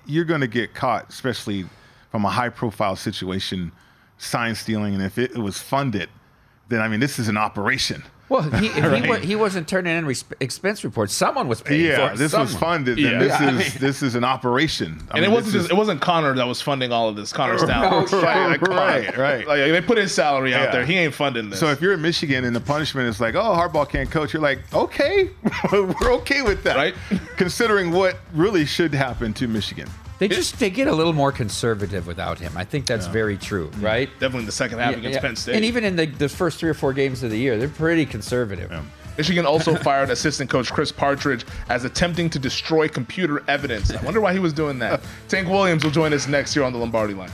[0.06, 1.66] you're going to get caught, especially
[2.12, 3.72] from a high profile situation,
[4.18, 4.94] sign stealing.
[4.94, 6.10] And if it was funded,
[6.70, 8.04] then I mean, this is an operation.
[8.30, 9.04] Well, he, if Right.
[9.04, 11.14] he, wa- he wasn't turning in resp- expense reports.
[11.14, 12.18] Someone was paying for Yeah, it.
[12.18, 12.98] this was funded.
[12.98, 13.20] Yeah.
[13.20, 15.02] This I is mean- this is an operation.
[15.12, 17.16] I and it wasn't this just is- it wasn't Connor that was funding all of
[17.16, 17.32] this.
[17.34, 18.12] Connor's talent.
[18.14, 19.48] Oh, right, Like, right, right.
[19.48, 20.86] Like they put his salary out there.
[20.86, 21.60] He ain't funding this.
[21.60, 24.42] So if you're in Michigan and the punishment is like, oh, Harbaugh can't coach, you're
[24.42, 25.30] like, okay,
[25.72, 26.96] we're okay with that, right?
[27.38, 29.90] Considering what really should happen to Michigan.
[30.30, 32.54] They just they get a little more conservative without him.
[32.56, 33.84] I think that's very true, mm-hmm.
[33.84, 34.10] right?
[34.20, 35.56] Definitely in the second half against Penn State.
[35.56, 38.06] And even in the, the first three or four games of the year, they're pretty
[38.06, 38.72] conservative.
[39.18, 43.92] Michigan also fired assistant coach Chris Partridge as attempting to destroy computer evidence.
[43.92, 45.02] I wonder why he was doing that.
[45.28, 47.32] Tank Williams will join us next year on the Lombardi line.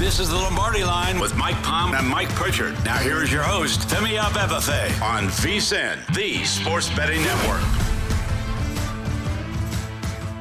[0.00, 2.74] This is the Lombardi line with Mike Palm and Mike Pritchard.
[2.84, 7.91] Now here is your host, Femi Abebefe on VSIN, the Sports Betting Network.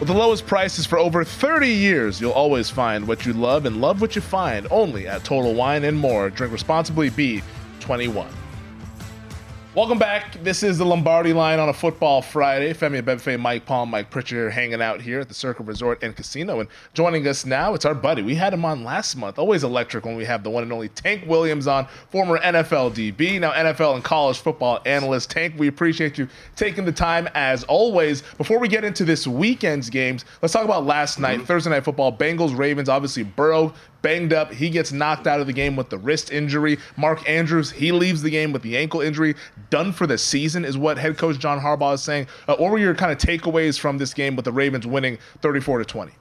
[0.01, 3.79] With the lowest prices for over 30 years, you'll always find what you love and
[3.79, 6.31] love what you find only at Total Wine and More.
[6.31, 7.43] Drink responsibly, be
[7.81, 8.27] 21.
[9.73, 10.33] Welcome back.
[10.43, 12.73] This is the Lombardi line on a football Friday.
[12.73, 16.59] Femi Abebefe, Mike Palm, Mike Pritchard hanging out here at the Circa Resort and Casino.
[16.59, 18.21] And joining us now, it's our buddy.
[18.21, 19.39] We had him on last month.
[19.39, 23.39] Always electric when we have the one and only Tank Williams on, former NFL DB,
[23.39, 25.29] now NFL and college football analyst.
[25.29, 28.23] Tank, we appreciate you taking the time as always.
[28.37, 31.45] Before we get into this weekend's games, let's talk about last night, mm-hmm.
[31.45, 32.11] Thursday Night Football.
[32.11, 34.51] Bengals, Ravens, obviously Burrow banged up.
[34.51, 36.77] He gets knocked out of the game with the wrist injury.
[36.97, 39.35] Mark Andrews, he leaves the game with the ankle injury.
[39.69, 42.27] Done for the season is what head coach John Harbaugh is saying.
[42.47, 45.79] Uh, what were your kind of takeaways from this game with the Ravens winning 34
[45.79, 46.11] to 20?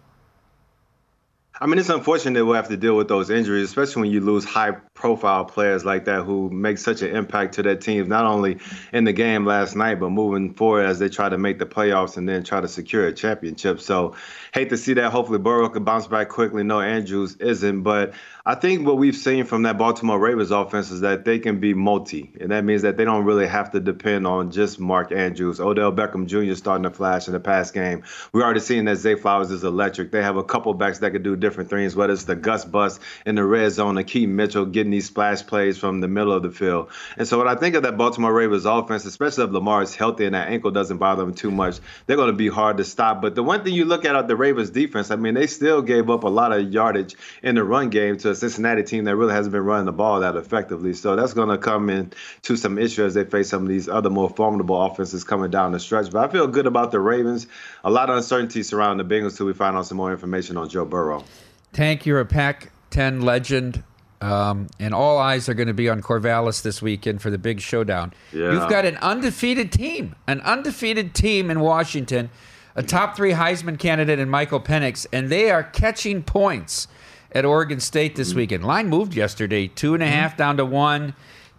[1.63, 4.47] I mean, it's unfortunate we'll have to deal with those injuries, especially when you lose
[4.47, 8.59] high profile players like that who make such an impact to their teams, not only
[8.93, 12.19] in the game last night, but moving forward as they try to make the playoffs
[12.19, 13.81] and then try to secure a championship.
[13.81, 14.15] So,
[14.53, 15.11] hate to see that.
[15.11, 16.63] Hopefully, Burrow can bounce back quickly.
[16.63, 17.83] No, Andrews isn't.
[17.83, 18.13] But
[18.45, 21.73] I think what we've seen from that Baltimore Ravens offense is that they can be
[21.73, 22.33] multi.
[22.41, 25.61] And that means that they don't really have to depend on just Mark Andrews.
[25.61, 26.55] Odell Beckham Jr.
[26.55, 28.03] starting to flash in the pass game.
[28.33, 30.11] We're already seeing that Zay Flowers is electric.
[30.11, 33.01] They have a couple backs that could do different things, whether it's the Gus Bus
[33.25, 36.43] in the red zone, the Key Mitchell getting these splash plays from the middle of
[36.43, 36.91] the field.
[37.17, 40.27] And so when I think of that Baltimore Ravens offense, especially if Lamar is healthy
[40.27, 43.23] and that ankle doesn't bother him too much, they're going to be hard to stop.
[43.23, 45.83] But the one thing you look at at the Ravens defense, I mean, they still
[45.83, 49.17] gave up a lot of yardage in the run game to a Cincinnati team that
[49.17, 50.95] really hasn't been running the ball that effectively.
[50.95, 54.11] So that's going to come into some issue as they face some of these other
[54.11, 56.11] more formidable offenses coming down the stretch.
[56.11, 57.47] But I feel good about the Ravens.
[57.85, 60.69] A lot of uncertainty surrounding the Bengals till we find out some more information on
[60.69, 61.25] Joe Burrow.
[61.73, 63.83] Tank, you're a Pac 10 legend,
[64.21, 67.61] um, and all eyes are going to be on Corvallis this weekend for the big
[67.61, 68.13] showdown.
[68.33, 68.53] Yeah.
[68.53, 72.31] You've got an undefeated team, an undefeated team in Washington,
[72.77, 76.87] a top three Heisman candidate in Michael Penix, and they are catching points
[77.33, 78.65] at Oregon State this weekend.
[78.65, 81.15] Line moved yesterday, two and a half down to one.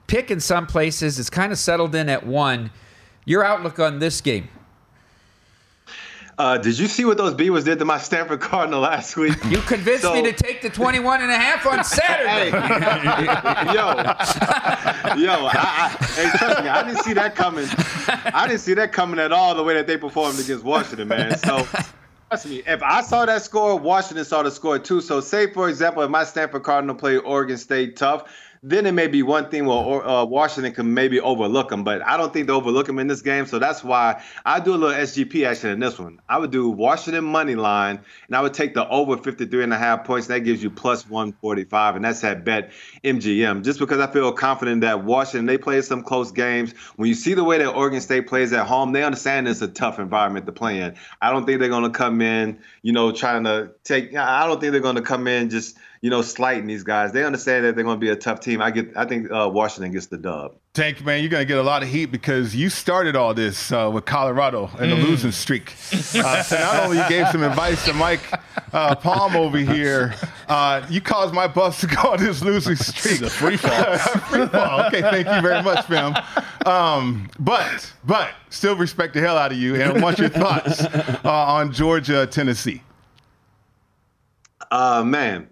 [0.07, 2.71] Pick in some places, it's kind of settled in at one.
[3.25, 4.49] Your outlook on this game?
[6.41, 9.35] Uh, did you see what those Beavers did to my Stanford Cardinal last week?
[9.45, 12.49] You convinced me to take the 21 and a half on Saturday.
[13.75, 13.85] yo,
[15.21, 17.67] yo, I, I, hey, trust me, I didn't see that coming.
[18.33, 19.53] I didn't see that coming at all.
[19.53, 21.37] The way that they performed against Washington, man.
[21.37, 21.67] So.
[22.29, 24.99] Trust me, if I saw that score, Washington saw the score too.
[25.01, 29.07] So, say for example, if my Stanford Cardinal played Oregon State tough, then it may
[29.07, 32.53] be one thing where uh, Washington can maybe overlook them, but I don't think they
[32.53, 33.47] overlook them in this game.
[33.47, 36.19] So that's why I do a little SGP action in this one.
[36.29, 39.79] I would do Washington money line, and I would take the over 53 and a
[39.79, 40.27] half points.
[40.27, 42.71] That gives you plus 145, and that's at bet
[43.03, 43.63] MGM.
[43.63, 46.73] Just because I feel confident that Washington they play some close games.
[46.97, 49.67] When you see the way that Oregon State plays at home, they understand it's a
[49.67, 50.95] tough environment to play in.
[51.19, 54.15] I don't think they're going to come in, you know, trying to take.
[54.15, 57.11] I don't think they're going to come in just you know, slighting these guys.
[57.11, 58.59] They understand that they're going to be a tough team.
[58.59, 60.55] I get, I think uh, Washington gets the dub.
[60.73, 63.71] Tank, man, you're going to get a lot of heat because you started all this
[63.71, 65.03] uh, with Colorado and the Mm.
[65.03, 65.73] losing streak.
[65.93, 68.21] Uh, so not only you gave some advice to Mike
[68.73, 70.15] uh, Palm over here,
[70.47, 73.21] uh, you caused my Buffs to go on this losing streak.
[73.21, 73.97] It's a free fall.
[73.97, 74.85] free fall.
[74.87, 76.15] Okay, thank you very much, fam.
[76.65, 81.19] Um, but, but still respect the hell out of you and want your thoughts uh,
[81.25, 82.81] on Georgia, Tennessee.
[84.71, 85.47] Uh, man,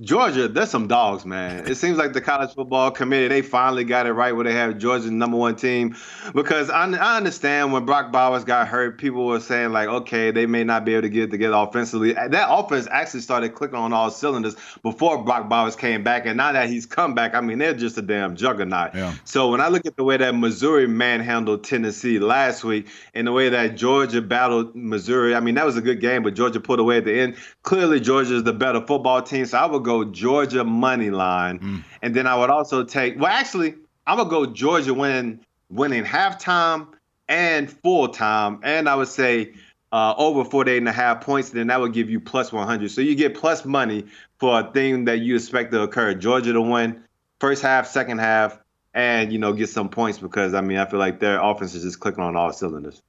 [0.00, 1.68] Georgia, there's some dogs, man.
[1.68, 4.76] It seems like the college football committee, they finally got it right where they have
[4.76, 5.94] Georgia's number one team.
[6.34, 10.46] Because I, I understand when Brock Bowers got hurt, people were saying, like, okay, they
[10.46, 12.12] may not be able to get it together offensively.
[12.12, 16.26] That offense actually started clicking on all cylinders before Brock Bowers came back.
[16.26, 18.96] And now that he's come back, I mean, they're just a damn juggernaut.
[18.96, 19.14] Yeah.
[19.22, 23.32] So when I look at the way that Missouri manhandled Tennessee last week and the
[23.32, 26.80] way that Georgia battled Missouri, I mean, that was a good game, but Georgia pulled
[26.80, 27.36] away at the end.
[27.62, 29.46] Clearly, Georgia is the better football team.
[29.46, 31.84] So I would go Georgia money line, Mm.
[32.02, 33.18] and then I would also take.
[33.18, 33.74] Well, actually,
[34.06, 36.88] I'm gonna go Georgia winning winning halftime
[37.28, 39.52] and full time, and I would say
[39.92, 41.50] uh, over 48 and a half points.
[41.50, 42.90] Then that would give you plus 100.
[42.90, 44.04] So you get plus money
[44.38, 46.14] for a thing that you expect to occur.
[46.14, 47.02] Georgia to win
[47.38, 48.58] first half, second half,
[48.92, 51.82] and you know get some points because I mean I feel like their offense is
[51.84, 53.02] just clicking on all cylinders.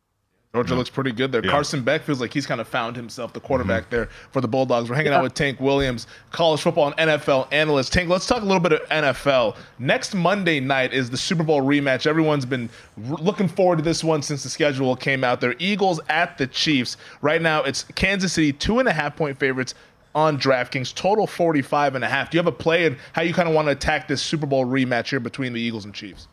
[0.55, 1.43] Georgia looks pretty good there.
[1.43, 1.51] Yeah.
[1.51, 3.95] Carson Beck feels like he's kind of found himself, the quarterback Mm-hmm.
[3.95, 4.89] there for the Bulldogs.
[4.89, 7.91] We're hanging out with Tank Williams, college football and NFL analyst.
[7.93, 9.57] Tank, let's talk a little bit of NFL.
[9.79, 12.07] Next Monday night is the Super Bowl rematch.
[12.07, 12.69] Everyone's been
[13.09, 15.55] r- looking forward to this one since the schedule came out there.
[15.59, 16.97] Eagles at the Chiefs.
[17.21, 19.73] Right now, it's Kansas City, two and a half point favorites
[20.13, 22.29] on DraftKings, total 45 and a half.
[22.31, 24.45] Do you have a play and how you kind of want to attack this Super
[24.45, 26.29] Bowl rematch here between the Eagles and Chiefs?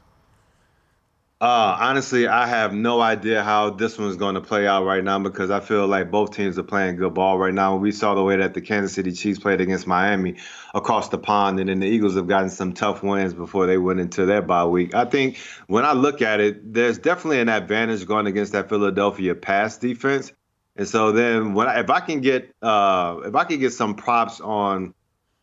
[1.42, 5.18] Uh, honestly, I have no idea how this one's going to play out right now
[5.18, 7.74] because I feel like both teams are playing good ball right now.
[7.74, 10.36] We saw the way that the Kansas City Chiefs played against Miami
[10.72, 13.98] across the pond, and then the Eagles have gotten some tough wins before they went
[13.98, 14.94] into their bye week.
[14.94, 19.34] I think when I look at it, there's definitely an advantage going against that Philadelphia
[19.34, 20.32] pass defense.
[20.76, 23.96] And so then when I, if I can get uh, if I can get some
[23.96, 24.94] props on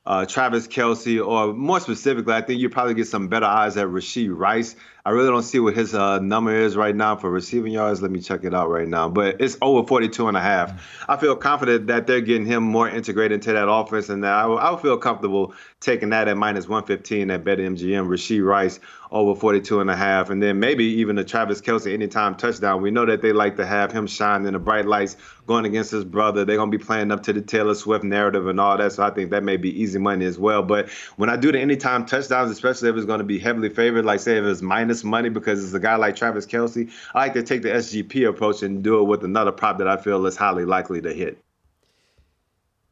[0.05, 3.87] uh, Travis Kelce, or more specifically, I think you probably get some better odds at
[3.87, 4.75] Rashee Rice.
[5.09, 7.99] I really don't see what his uh, number is right now for receiving yards.
[7.99, 9.09] Let me check it out right now.
[9.09, 10.71] But it's over 42 and a half.
[11.09, 14.45] I feel confident that they're getting him more integrated into that offense, and that I,
[14.45, 18.07] will- would feel comfortable taking that at minus 115 at BetMGM.
[18.07, 18.79] Rashee Rice
[19.11, 22.81] over 42 and a half, and then maybe even a Travis Kelce anytime touchdown.
[22.83, 25.17] We know that they like to have him shine in the bright lights
[25.47, 26.45] going against his brother.
[26.45, 29.01] They're going to be playing up to the Taylor Swift narrative and all that, so
[29.03, 30.61] I think that may be easy money as well.
[30.61, 34.05] But when I do the anytime touchdowns, especially if it's going to be heavily favored,
[34.05, 37.33] like say if it's minus money because it's a guy like Travis Kelce, I like
[37.33, 40.35] to take the SGP approach and do it with another prop that I feel is
[40.35, 41.43] highly likely to hit.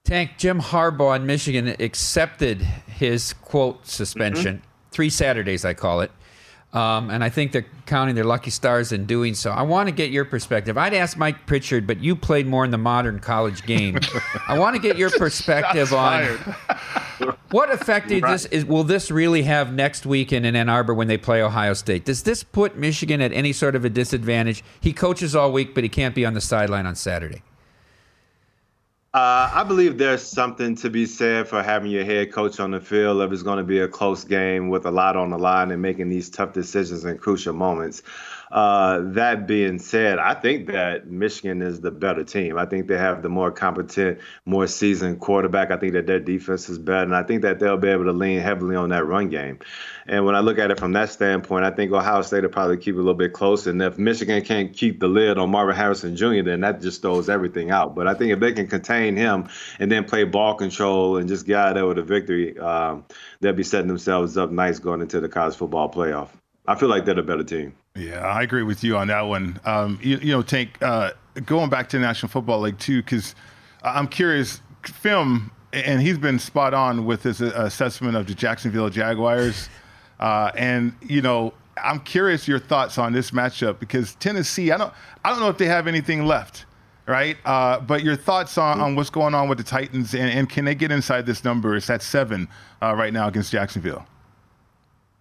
[0.04, 4.58] Tank Jim Harbaugh in Michigan accepted his quote suspension.
[4.58, 4.92] Mm-hmm.
[4.92, 6.12] Three Saturdays, I call it.
[6.74, 9.52] Um, and I think they're counting their lucky stars in doing so.
[9.52, 10.78] I want to get your perspective.
[10.78, 13.98] I'd ask Mike Pritchard, but you played more in the modern college game.
[14.48, 16.26] I want to get your perspective on
[17.52, 18.66] what effect did this is.
[18.66, 22.04] Will this really have next weekend in Ann Arbor when they play Ohio State?
[22.04, 24.62] Does this put Michigan at any sort of a disadvantage?
[24.82, 27.42] He coaches all week, but he can't be on the sideline on Saturday.
[29.18, 32.80] Uh, I believe there's something to be said for having your head coach on the
[32.80, 35.72] field if it's going to be a close game with a lot on the line
[35.72, 38.04] and making these tough decisions in crucial moments.
[38.52, 42.58] Uh, that being said, I think that Michigan is the better team.
[42.58, 45.70] I think they have the more competent, more seasoned quarterback.
[45.72, 48.14] I think that their defense is better, and I think that they'll be able to
[48.14, 49.60] lean heavily on that run game.
[50.08, 52.78] And when I look at it from that standpoint, I think Ohio State will probably
[52.78, 53.68] keep it a little bit close.
[53.68, 57.28] And if Michigan can't keep the lid on Marvin Harrison Jr., then that just throws
[57.28, 57.96] everything out.
[57.96, 61.46] But I think if they can contain him and then play ball control and just
[61.46, 63.04] get out there with a victory, um,
[63.42, 66.30] they'll be setting themselves up nice going into the college football playoff.
[66.66, 67.76] I feel like they're the better team.
[67.98, 69.60] Yeah, I agree with you on that one.
[69.66, 71.12] Um, you, you know, Tank, uh,
[71.46, 73.36] going back to the National Football League too, because
[73.84, 74.62] I'm curious.
[74.84, 79.70] Film, and he's been spot on with his uh, assessment of the Jacksonville Jaguars.
[80.20, 84.92] Uh, and you know, I'm curious your thoughts on this matchup because Tennessee, I don't,
[85.24, 86.66] I don't know if they have anything left,
[87.06, 87.38] right?
[87.46, 90.66] Uh, but your thoughts on, on what's going on with the Titans and, and can
[90.66, 91.76] they get inside this number?
[91.76, 92.48] It's at seven
[92.82, 94.08] uh, right now against Jacksonville.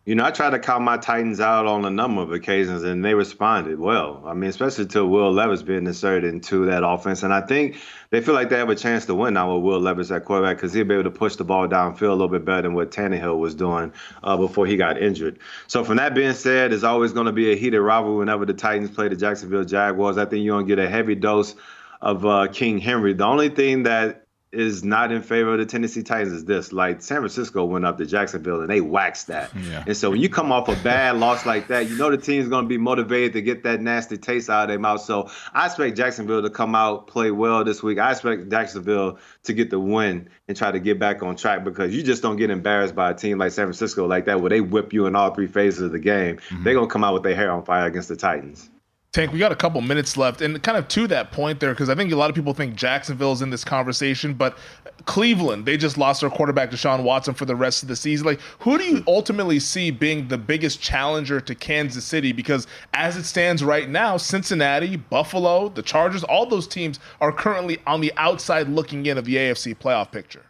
[0.07, 3.05] You know, I tried to call my Titans out on a number of occasions, and
[3.05, 4.23] they responded well.
[4.25, 7.25] I mean, especially to Will Levis being inserted into that offense.
[7.25, 7.79] And I think
[8.11, 10.59] they feel like they have a chance to win now with Will Levis at quarterback
[10.59, 12.93] because he'll be able to push the ball downfield a little bit better than what
[12.93, 13.93] Tannehill was doing
[14.23, 15.41] uh, before he got injured.
[15.67, 18.55] So, from that being said, there's always going to be a heated rivalry whenever the
[18.55, 20.19] Titans play the Jacksonville Jaguars.
[20.19, 21.57] I think you're going to get a heavy dose
[22.01, 23.13] of uh, King Henry.
[23.13, 24.26] The only thing that
[24.57, 26.73] is not in favor of the Tennessee Titans is this.
[26.73, 29.51] Like San Francisco went up to Jacksonville and they waxed that.
[29.55, 29.85] Yeah.
[29.87, 32.49] And so when you come off a bad loss like that, you know the team's
[32.49, 35.03] going to be motivated to get that nasty taste out of their mouth.
[35.03, 37.99] So I expect Jacksonville to come out, play well this week.
[37.99, 41.95] I expect Jacksonville to get the win and try to get back on track because
[41.95, 44.61] you just don't get embarrassed by a team like San Francisco like that where they
[44.61, 46.37] whip you in all three phases of the game.
[46.37, 46.65] Mm-hmm.
[46.65, 48.71] They're going to come out with their hair on fire against the Titans.
[49.17, 51.89] Tank, we got a couple minutes left, and kind of to that point there, because
[51.89, 54.59] I think a lot of people think Jacksonville's in this conversation, but
[55.07, 58.27] Cleveland, they just lost their quarterback Deshaun Watson for the rest of the season.
[58.27, 62.33] Like, who do you ultimately see being the biggest challenger to Kansas City?
[62.33, 67.79] Because as it stands right now, Cincinnati, Buffalo, the Chargers, all those teams are currently
[67.87, 70.43] on the outside looking in of the AFC playoff picture.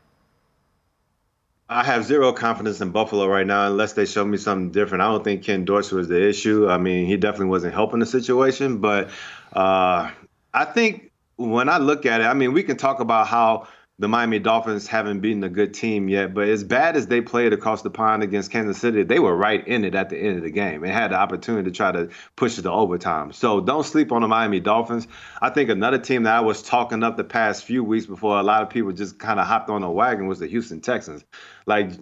[1.68, 5.02] I have zero confidence in Buffalo right now unless they show me something different.
[5.02, 6.68] I don't think Ken Dorsey was the issue.
[6.68, 9.10] I mean, he definitely wasn't helping the situation, but
[9.52, 10.10] uh,
[10.54, 13.66] I think when I look at it, I mean, we can talk about how
[13.98, 17.54] the Miami Dolphins haven't beaten a good team yet, but as bad as they played
[17.54, 20.42] across the pond against Kansas City, they were right in it at the end of
[20.42, 23.32] the game and had the opportunity to try to push it to overtime.
[23.32, 25.08] So don't sleep on the Miami Dolphins.
[25.40, 28.42] I think another team that I was talking up the past few weeks before a
[28.42, 31.24] lot of people just kind of hopped on the wagon was the Houston Texans.
[31.64, 31.92] Like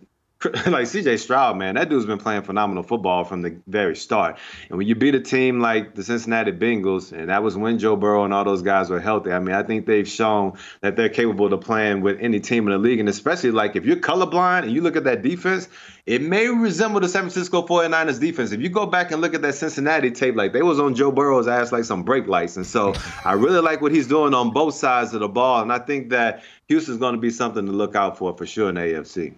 [0.67, 4.39] like CJ Stroud, man, that dude's been playing phenomenal football from the very start.
[4.69, 7.97] And when you beat a team like the Cincinnati Bengals, and that was when Joe
[7.97, 11.09] Burrow and all those guys were healthy, I mean, I think they've shown that they're
[11.09, 13.01] capable of playing with any team in the league.
[13.01, 15.69] And especially like if you're colorblind and you look at that defense,
[16.05, 18.53] it may resemble the San Francisco 49ers defense.
[18.53, 21.11] If you go back and look at that Cincinnati tape, like they was on Joe
[21.11, 22.57] Burrow's ass like some brake lights.
[22.57, 22.93] And so
[23.25, 25.63] I really like what he's doing on both sides of the ball.
[25.63, 28.69] And I think that Houston's going to be something to look out for for sure
[28.69, 29.35] in the AFC.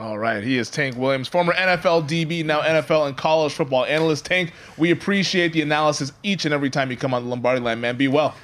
[0.00, 4.24] All right, he is Tank Williams, former NFL DB, now NFL and college football analyst.
[4.24, 7.82] Tank, we appreciate the analysis each and every time you come on the Lombardi line,
[7.82, 7.98] man.
[7.98, 8.34] Be well.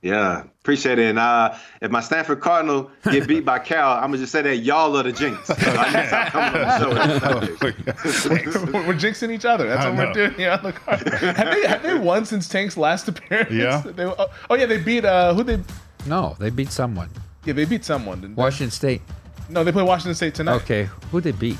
[0.00, 1.10] Yeah, appreciate it.
[1.10, 4.58] And uh, if my Stanford Cardinal get beat by Cal, I'm gonna just say that
[4.58, 5.46] y'all are the jinx.
[5.48, 8.72] So I need to stop coming on the show.
[8.86, 9.66] we're jinxing each other.
[9.68, 11.00] That's I what we're doing here on the card.
[11.08, 13.50] have, they, have they won since Tank's last appearance?
[13.50, 13.82] Yeah.
[13.98, 15.58] They- oh, oh, yeah, they beat uh, who they?
[16.06, 17.10] No, they beat someone.
[17.44, 18.20] Yeah, they beat someone.
[18.20, 18.40] Didn't they?
[18.40, 19.02] Washington State.
[19.48, 20.56] No, they play Washington State tonight.
[20.56, 21.58] Okay, who they beat?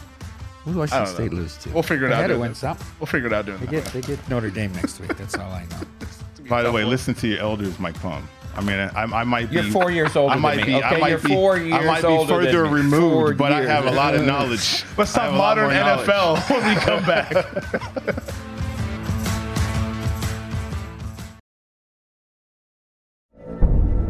[0.65, 1.39] Who did I Washington State know.
[1.39, 1.71] lose to?
[1.71, 2.77] We'll figure it They out had to during win.
[3.01, 5.17] We'll figure it out during They the get they get Notre Dame next week.
[5.17, 5.81] That's all I know.
[6.49, 8.29] By the way, listen to your elders, Mike Palm.
[8.55, 9.57] I mean, I, I might be.
[9.57, 10.75] You're four years older I might me, be.
[10.83, 11.01] I okay?
[11.01, 13.93] might You're be, four I might be older further removed, Four but I have a
[13.93, 14.85] lot of knowledge.
[14.97, 16.09] Let's talk have a lot modern more knowledge.
[16.09, 17.33] NFL when we come back.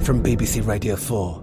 [0.03, 1.43] From BBC Radio 4,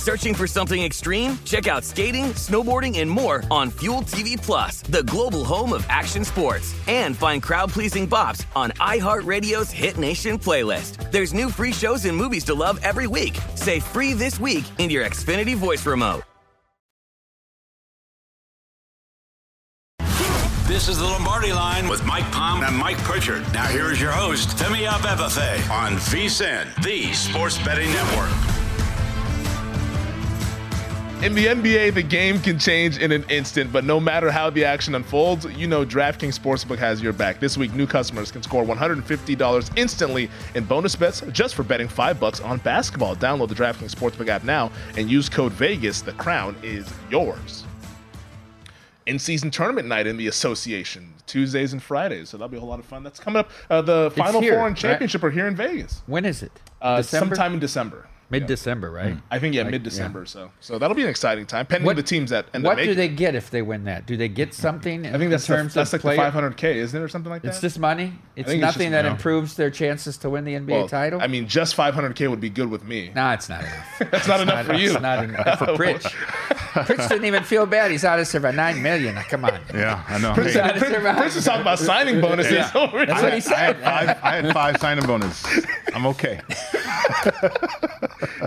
[0.01, 1.37] Searching for something extreme?
[1.45, 6.25] Check out skating, snowboarding, and more on Fuel TV Plus, the global home of action
[6.25, 6.73] sports.
[6.87, 11.11] And find crowd-pleasing bops on iHeartRadio's Hit Nation playlist.
[11.11, 13.37] There's new free shows and movies to love every week.
[13.53, 16.23] Say free this week in your Xfinity voice remote.
[20.65, 23.43] This is the Lombardi line with Mike Palm and Mike Pritchard.
[23.53, 28.60] Now here is your host, Femi Abebefe on VSIN, the Sports Betting Network.
[31.23, 34.65] In the NBA, the game can change in an instant, but no matter how the
[34.65, 37.39] action unfolds, you know DraftKings Sportsbook has your back.
[37.39, 42.19] This week, new customers can score $150 instantly in bonus bets just for betting 5
[42.19, 43.15] bucks on basketball.
[43.15, 46.03] Download the DraftKings Sportsbook app now and use code VEGAS.
[46.03, 47.65] The crown is yours.
[49.05, 52.79] In-season tournament night in the association, Tuesdays and Fridays, so that'll be a whole lot
[52.79, 53.03] of fun.
[53.03, 53.51] That's coming up.
[53.69, 54.81] Uh, the It's Final here, Four and right?
[54.89, 56.01] Championship are here in Vegas.
[56.07, 56.51] When is it?
[56.81, 58.07] Uh, sometime in December.
[58.31, 59.13] Mid December, right?
[59.15, 59.21] Mm.
[59.29, 60.19] I think yeah, Like, mid December.
[60.21, 60.25] yeah.
[60.25, 61.65] So so that'll be an exciting time.
[61.65, 62.95] Pending What- the teams that end What up do making.
[62.97, 64.05] they get if they win that?
[64.05, 65.05] Do they get something?
[65.05, 66.31] I think that's in the, terms that's of like player?
[66.31, 67.49] the 500k, isn't it, or something like that?
[67.49, 68.13] It's just money.
[68.35, 69.15] It's think it's nothing just that money.
[69.15, 71.21] improves their chances to win the NBA Well, title.
[71.21, 73.11] I mean, just 500k would be good with me.
[73.15, 74.01] no, it's not enough.
[74.11, 74.91] That's not enough for you.
[74.93, 76.03] It's not enough for Pritch.
[76.71, 77.91] Pritch didn't even feel bad.
[77.91, 79.15] He's out of survive nine million.
[79.29, 79.59] Come on.
[79.73, 80.33] Yeah, I know.
[80.33, 80.71] Prince, Hey.
[80.77, 82.53] Prince, Prince is talking about signing bonuses.
[82.53, 82.71] Yeah.
[82.75, 83.05] over here.
[83.07, 83.75] That's what he I said.
[83.75, 85.43] had five, I had five signing bonus.
[85.93, 86.39] I'm okay.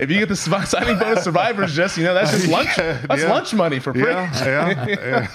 [0.01, 2.75] If you get the signing bonus survivors, just you know that's just lunch.
[2.75, 3.31] That's Yeah.
[3.31, 5.27] lunch money for Yeah, yeah, yeah.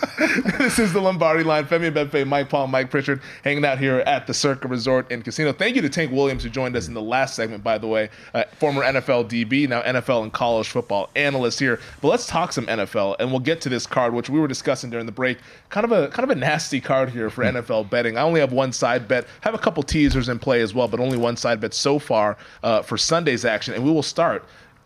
[0.59, 1.66] this is the Lombardi line.
[1.66, 5.53] Femi Benfe, Mike Palm, Mike Pritchard, hanging out here at the Circa Resort and Casino.
[5.53, 7.62] Thank you to Tank Williams who joined us in the last segment.
[7.64, 11.80] By the way, uh, former NFL DB, now NFL and college football analyst here.
[12.01, 14.91] But let's talk some NFL, and we'll get to this card, which we were discussing
[14.91, 15.38] during the break.
[15.68, 18.16] Kind of a kind of a nasty card here for NFL betting.
[18.16, 19.26] I only have one side bet.
[19.43, 22.36] Have a couple teasers in play as well, but only one side bet so far
[22.62, 24.30] uh, for Sunday's action, and we will start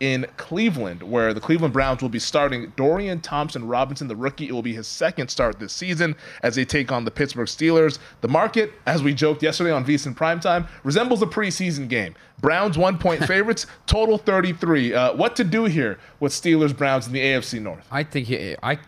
[0.00, 4.48] in Cleveland, where the Cleveland Browns will be starting Dorian Thompson Robinson, the rookie.
[4.48, 7.98] It will be his second start this season as they take on the Pittsburgh Steelers.
[8.20, 12.14] The market, as we joked yesterday on VSiN Primetime, resembles a preseason game.
[12.40, 14.92] Browns one point favorites, total 33.
[14.94, 17.86] Uh, what to do here with Steelers Browns in the AFC North?
[17.90, 18.78] I think he- I,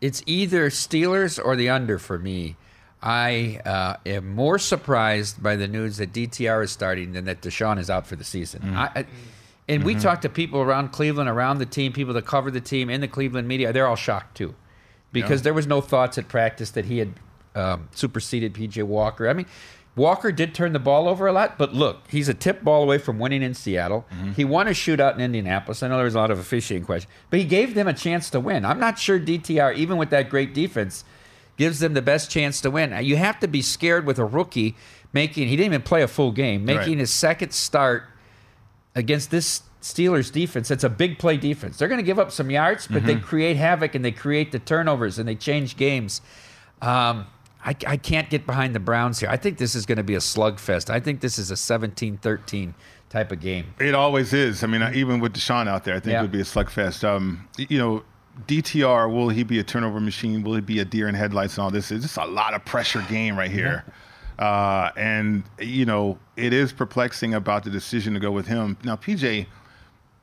[0.00, 2.56] it's either Steelers or the under for me.
[3.02, 7.78] I uh, am more surprised by the news that DTR is starting than that Deshaun
[7.78, 8.62] is out for the season.
[8.62, 8.76] Mm.
[8.76, 9.06] I, I,
[9.68, 10.02] and we Mhm.
[10.02, 13.08] talked to people around Cleveland, around the team, people that cover the team in the
[13.08, 13.72] Cleveland media.
[13.72, 14.54] They're all shocked too,
[15.12, 15.44] because Yeah.
[15.44, 17.14] there was no thoughts at practice that he had
[17.56, 19.28] um, superseded PJ Walker.
[19.28, 19.46] I mean,
[19.94, 22.98] Walker did turn the ball over a lot, but look, he's a tip ball away
[22.98, 24.04] from winning in Seattle.
[24.34, 25.80] He won a shootout in Indianapolis.
[25.80, 28.28] I know there was a lot of officiating questions, but he gave them a chance
[28.30, 28.64] to win.
[28.64, 31.04] I'm not sure DTR, even with that great defense,
[31.56, 32.92] gives them the best chance to win.
[33.04, 34.74] You have to be scared with a rookie
[35.12, 35.46] making.
[35.46, 36.98] He didn't even play a full game, making Right.
[36.98, 38.02] his second start
[38.94, 40.70] against this Steelers defense.
[40.70, 41.76] It's a big play defense.
[41.76, 43.22] They're going to give up some yards, but they Mhm.
[43.22, 46.22] create havoc and they create the turnovers and they change games.
[46.80, 47.26] Um,
[47.66, 49.28] I, I can't get behind the Browns here.
[49.28, 50.88] I think this is going to be a slugfest.
[50.90, 52.74] I think this is a 17 13
[53.10, 53.66] type of game.
[53.78, 54.64] It always is.
[54.64, 56.20] I mean, even with Deshaun out there, I think Yeah.
[56.20, 57.04] it would be a slugfest.
[57.06, 58.02] Um, you know,
[58.46, 60.42] DTR, will he be a turnover machine?
[60.42, 61.90] Will he be a deer in headlights and all this?
[61.90, 63.84] It's just a lot of pressure game right here.
[64.38, 68.76] Uh, and, you know, it is perplexing about the decision to go with him.
[68.84, 69.46] Now, PJ,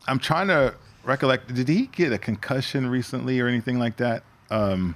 [0.07, 4.23] I'm trying to recollect, did he get a concussion recently or anything like that?
[4.49, 4.95] Um,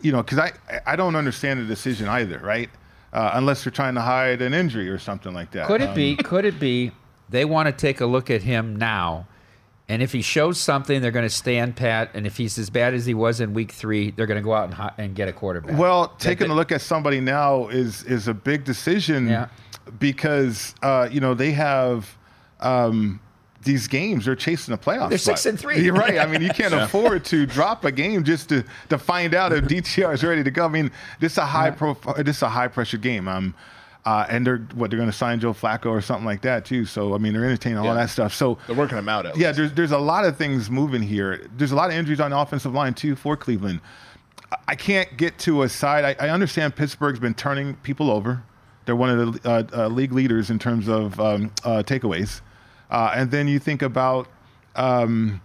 [0.00, 0.52] you know, because I,
[0.86, 2.70] I don't understand the decision either, right?
[3.12, 5.66] Uh, unless they're trying to hide an injury or something like that.
[5.66, 6.16] Could it Um, be?
[6.16, 6.92] Could it be?
[7.28, 9.26] They want to take a look at him now,
[9.88, 12.10] and if he shows something, they're going to stand pat.
[12.14, 14.52] And if he's as bad as he was in Week Three, they're going to go
[14.52, 15.78] out and, and get a quarterback.
[15.78, 19.48] Well, taking that- a look at somebody now is is a big decision Yeah.
[19.98, 22.16] because uh, you know they have
[22.60, 23.20] um,
[23.62, 24.24] these games.
[24.24, 25.08] They're chasing a playoff.
[25.08, 25.80] They're six and three.
[25.80, 26.18] You're right.
[26.18, 26.84] I mean, you can't Yeah.
[26.84, 30.50] afford to drop a game just to to find out if DTR is ready to
[30.50, 30.64] go.
[30.64, 32.14] I mean, this is a high profile.
[32.22, 33.28] This is a high pressure game.
[33.28, 33.54] Um,
[34.06, 36.84] uh, and they're what they're going to sign Joe Flacco or something like that too.
[36.86, 37.94] So I mean, they're entertaining all Yeah.
[37.94, 38.32] that stuff.
[38.32, 39.36] So They're working them out.
[39.36, 41.46] Yeah, there's there's a lot of things moving here.
[41.56, 43.80] There's a lot of injuries on the offensive line too for Cleveland.
[44.68, 46.04] I- can't get to a side.
[46.20, 48.42] I, I understand Pittsburgh's been turning people over.
[48.84, 52.40] They're one of the uh, uh, league leaders in terms of um, uh, takeaways.
[52.88, 54.28] Uh, and then you think about,
[54.76, 55.40] um,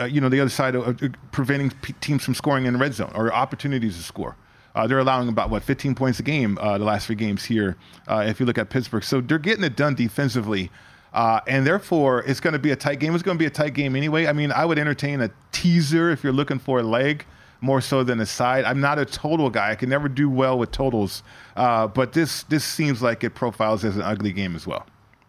[0.00, 2.78] uh, you know, the other side of, of preventing p- teams from scoring in the
[2.78, 4.36] red zone or opportunities to score.
[4.74, 7.76] Uh, they're allowing about what 15 points a game uh, the last three games here.
[8.06, 10.70] Uh, if you look at Pittsburgh, so they're getting it done defensively,
[11.12, 13.14] uh, and therefore it's going to be a tight game.
[13.14, 14.26] It's going to be a tight game anyway.
[14.26, 17.24] I mean, I would entertain a teaser if you're looking for a leg
[17.60, 18.64] more so than a side.
[18.64, 19.70] I'm not a total guy.
[19.70, 21.22] I can never do well with totals,
[21.56, 24.86] uh, but this this seems like it profiles as an ugly game as well.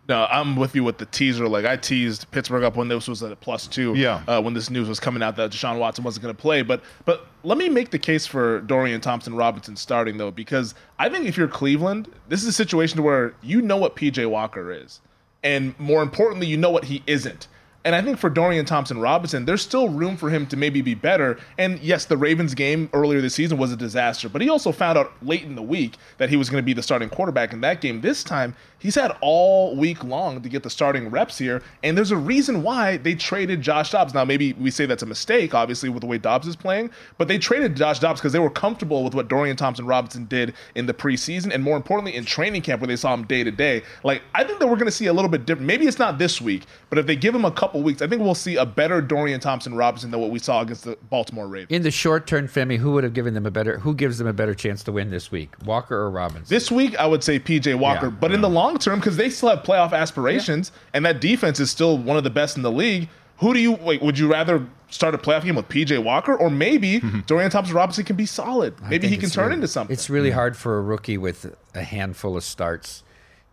[0.10, 1.47] No, I'm with you with the teaser.
[1.47, 3.93] Like I teased Pittsburgh up when this was at a plus two.
[3.93, 4.24] Yeah.
[4.28, 6.82] Uh, when this news was coming out that Deshaun Watson wasn't going to play, but
[7.05, 11.28] but let me make the case for Dorian Thompson Robinson starting though, because I think
[11.28, 14.99] if you're Cleveland, this is a situation where you know what PJ Walker is,
[15.43, 17.47] and more importantly, you know what he isn't.
[17.86, 20.96] And I think for Dorian Thompson Robinson, there's still room for him to maybe be
[20.96, 21.40] better.
[21.58, 24.98] And yes, the Ravens game earlier this season was a disaster, but he also found
[24.98, 27.62] out late in the week that he was going to be the starting quarterback in
[27.62, 28.02] that game.
[28.02, 31.64] This time, he's had all week long to get the starting reps here.
[31.82, 34.14] And there's a reason why they traded Josh Dobbs.
[34.14, 37.30] Now, maybe we say that's a mistake, obviously, with the way Dobbs is playing, but
[37.30, 40.86] they traded Josh Dobbs because they were comfortable with what Dorian Thompson Robinson did in
[40.86, 41.54] the preseason.
[41.54, 43.84] And more importantly, in training camp where they saw him day to day.
[44.04, 45.66] Like, I think that we're going to see a little bit different.
[45.66, 48.22] Maybe it's not this week, but if they give him a couple weeks, I think
[48.22, 51.72] we'll see a better Dorian Thompson Robinson than what we saw against the Baltimore Ravens.
[51.72, 53.80] In the short term, Femi, who would have given them a better?
[53.80, 56.46] Who gives them a better chance to win this week, Walker or Robinson?
[56.48, 58.12] This week, I would say PJ Walker, Yeah.
[58.20, 61.70] but in the long term, because they still have playoff aspirations, and that defense is
[61.72, 63.10] still one of the best in the league.
[63.38, 64.02] Who do you wait?
[64.02, 68.04] Would you rather start a playoff game with PJ Walker, or maybe Dorian Thompson Robinson
[68.04, 68.76] can be solid?
[68.76, 68.90] Mm-hmm.
[68.90, 69.94] Maybe he can turn really- into something.
[69.94, 73.04] It's really hard for a rookie with a handful of starts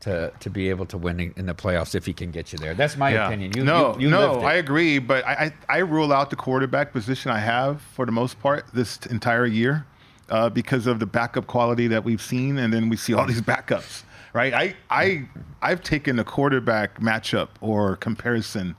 [0.07, 2.59] to to be able to win in, in the playoffs if he can get you
[2.59, 2.75] there.
[2.75, 3.27] That's my Yeah.
[3.27, 3.53] opinion.
[3.57, 4.41] You, no, you, you no.
[4.41, 8.13] I agree, but I, I I rule out the quarterback position I have for the
[8.13, 9.85] most part this entire year
[10.31, 13.43] uh, because of the backup quality that we've seen, and then we see all these
[13.43, 14.55] backups, right?
[14.55, 15.29] I I
[15.61, 18.77] I've taken the quarterback matchup or comparison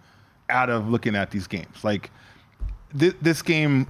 [0.49, 1.84] out of looking at these games.
[1.84, 2.09] Like
[2.97, 3.86] thi- this game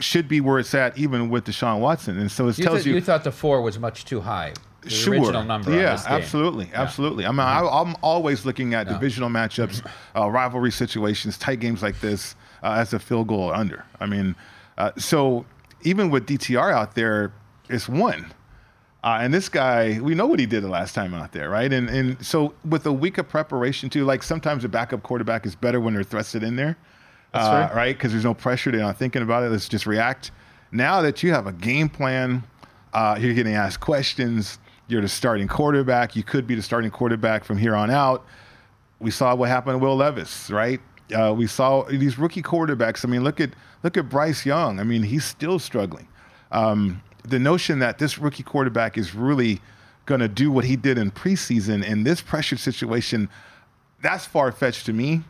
[0.00, 2.86] should be where it's at, even with Deshaun Watson, and so it you, tells th-
[2.86, 4.52] you you thought the four was much too high.
[4.82, 5.14] The sure.
[5.14, 5.74] original number.
[5.74, 7.26] Yeah, absolutely, absolutely.
[7.26, 12.00] I mean, I, I'm always looking at divisional matchups, uh, rivalry situations, tight games like
[12.00, 13.84] this uh, as a field goal or under.
[14.00, 14.34] I mean,
[14.78, 15.44] uh, so
[15.82, 17.32] even with DTR out there,
[17.68, 18.32] it's one.
[19.02, 21.72] Uh, and this guy, we know what he did the last time out there, right?
[21.72, 25.54] And and so with a week of preparation too, like sometimes a backup quarterback is
[25.54, 26.76] better when they're thrusted in there,
[27.32, 27.96] uh, right?
[27.96, 29.50] Because there's no pressure, they're not thinking about it.
[29.50, 30.32] Let's just react.
[30.72, 32.42] Now that you have a game plan,
[32.92, 34.58] uh, you're getting asked questions.
[34.90, 36.16] You're the starting quarterback.
[36.16, 38.24] You could be the starting quarterback from here on out.
[38.98, 40.80] We saw what happened to Will Levis, right?
[41.14, 43.04] Uh, we saw these rookie quarterbacks.
[43.04, 43.50] I mean, look at
[43.82, 44.80] look at Bryce Young.
[44.80, 46.08] I mean, he's still struggling.
[46.52, 49.60] Um, the notion that this rookie quarterback is really
[50.06, 53.28] going to do what he did in preseason in this pressure situation,
[54.02, 55.22] that's far fetched to me.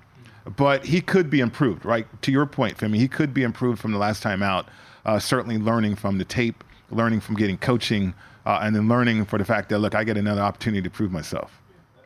[0.57, 2.07] But he could be improved, right?
[2.23, 4.69] To your point, Femi, he could be improved from the last time out.
[5.05, 8.15] Uh, certainly learning from the tape, learning from getting coaching,
[8.47, 11.13] uh, and then learning for the fact that look, I get another opportunity to prove
[11.13, 11.61] myself.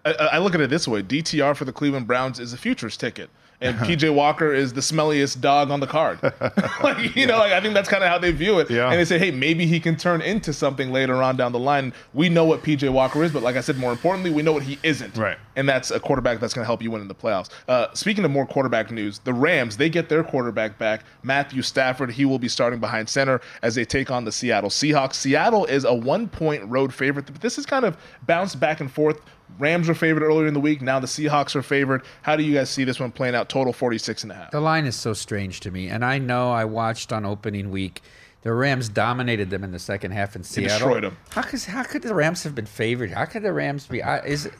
[0.04, 2.96] I, I look at it this way: DTR for the Cleveland Browns is a futures
[2.96, 3.30] ticket,
[3.60, 6.18] and PJ Walker is the smelliest dog on the card.
[6.82, 8.70] like, you know, like I think that's kind of how they view it.
[8.70, 8.90] Yeah.
[8.90, 11.92] And they say, hey, maybe he can turn into something later on down the line.
[12.12, 14.62] We know what PJ Walker is, but like I said, more importantly, we know what
[14.62, 15.16] he isn't.
[15.16, 15.38] Right.
[15.56, 17.50] And that's a quarterback that's going to help you win in the playoffs.
[17.68, 22.10] Uh, speaking of more quarterback news, the Rams they get their quarterback back, Matthew Stafford.
[22.10, 25.14] He will be starting behind center as they take on the Seattle Seahawks.
[25.14, 27.96] Seattle is a one-point road favorite, but this is kind of
[28.26, 29.20] bounced back and forth.
[29.58, 30.82] Rams were favored earlier in the week.
[30.82, 32.02] Now the Seahawks are favored.
[32.22, 33.48] How do you guys see this one playing out?
[33.48, 34.50] Total 46 and a half.
[34.50, 38.02] The line is so strange to me, and I know I watched on opening week.
[38.42, 40.88] The Rams dominated them in the second half in They Seattle.
[40.88, 41.16] destroyed them.
[41.30, 43.10] How could how could the Rams have been favored?
[43.12, 44.02] How could the Rams be?
[44.02, 44.52] I, is it,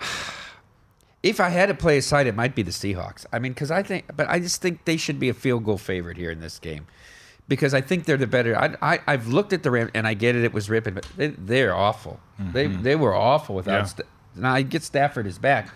[1.22, 3.26] if I had to play a side, it might be the Seahawks.
[3.32, 5.78] I mean, because I think, but I just think they should be a field goal
[5.78, 6.86] favorite here in this game,
[7.48, 8.56] because I think they're the better.
[8.56, 10.44] I, I I've looked at the Rams and I get it.
[10.44, 12.20] It was ripping, but they, they're awful.
[12.38, 12.82] They Mhm.
[12.82, 13.78] they were awful without.
[13.80, 13.84] Yeah.
[13.84, 14.02] Sta-
[14.36, 15.70] now I get Stafford is back.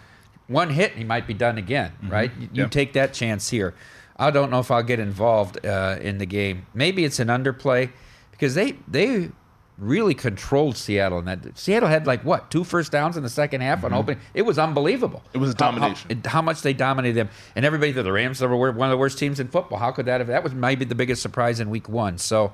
[0.49, 1.93] One hit, he might be done again.
[2.07, 2.31] Right?
[2.39, 3.75] You, you take that chance here.
[4.16, 6.66] I don't know if I'll get involved uh, in the game.
[6.75, 7.91] Maybe it's an underplay
[8.31, 9.31] because they they
[9.79, 11.18] really controlled Seattle.
[11.18, 13.97] And that Seattle had like what two first downs in the second half on Mhm.
[13.97, 14.20] opening.
[14.35, 15.23] It was unbelievable.
[15.33, 16.23] It was a How- how- domination.
[16.27, 19.18] How, much they dominated them, and everybody thought the Rams were one of the worst
[19.18, 19.79] teams in football.
[19.79, 20.29] How could that have?
[20.29, 22.18] That was maybe the biggest surprise in Week One.
[22.18, 22.53] So.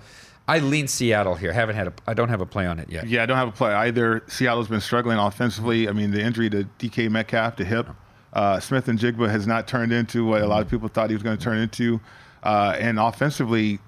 [0.51, 1.53] I lean Seattle here.
[1.53, 1.93] Haven't had a.
[2.07, 3.07] I don't have a play on it yet.
[3.07, 4.23] Yeah, I don't have a play either.
[4.29, 5.91] Seattle's been struggling offensively.
[5.91, 7.87] I mean, the injury to DK Metcalf, to hip.
[8.33, 11.37] Uh, Smith-Njigba has not turned into what a lot of people thought he was going
[11.37, 12.01] to turn into.
[12.43, 13.79] Uh, and offensively,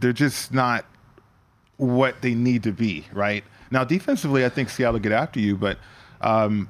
[0.00, 0.86] they're just not
[1.82, 3.42] what they need to be, right?
[3.70, 5.78] Now, defensively, I think Seattle get after you, but
[6.20, 6.68] um,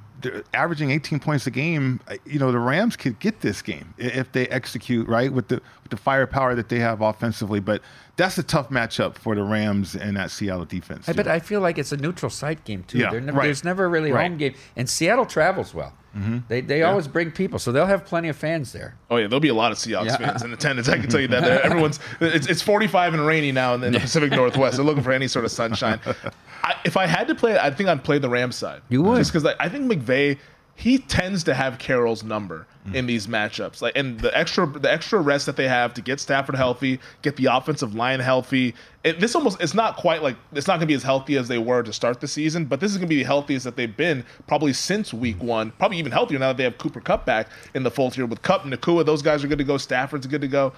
[0.54, 2.00] averaging 18 points a game.
[2.24, 5.90] You know, the Rams could get this game if they execute right with the with
[5.90, 7.60] the firepower that they have offensively.
[7.60, 7.82] But
[8.16, 11.08] that's a tough matchup for the Rams and that Seattle defense.
[11.08, 12.98] I bet I feel like it's a neutral site game too.
[12.98, 13.44] Yeah, never, right.
[13.44, 14.28] There's never really a Right.
[14.30, 15.92] home game, and Seattle travels well.
[16.16, 16.42] Mhm.
[16.48, 16.90] They they Yeah.
[16.90, 18.94] always bring people, so they'll have plenty of fans there.
[19.10, 20.16] Oh yeah, there'll be a lot of Seahawks Yeah.
[20.18, 20.88] fans in attendance.
[20.88, 21.42] I can tell you that.
[21.62, 24.76] Everyone's it's, it's 45 and rainy now in the, in the Pacific Northwest.
[24.76, 26.00] They're looking for any sort of sunshine.
[26.64, 28.82] I, if I had to play I think I'd play the Rams side.
[28.88, 29.16] You would.
[29.18, 30.38] just because I, I think McVay
[30.74, 32.94] he tends to have Carroll's number mm.
[32.94, 33.82] in these matchups.
[33.82, 37.36] Like and the extra the extra rest that they have to get Stafford healthy, get
[37.36, 38.74] the offensive line healthy.
[39.04, 41.48] It, this almost it's not quite like it's not going to be as healthy as
[41.48, 43.76] they were to start the season, but this is going to be the healthiest that
[43.76, 45.72] they've been probably since week one.
[45.72, 48.42] Probably even healthier now that they have Cooper Kupp back in the fold here with
[48.42, 49.04] Kupp and Nacua.
[49.04, 49.76] Those guys are good to go.
[49.76, 50.72] Stafford's good to go.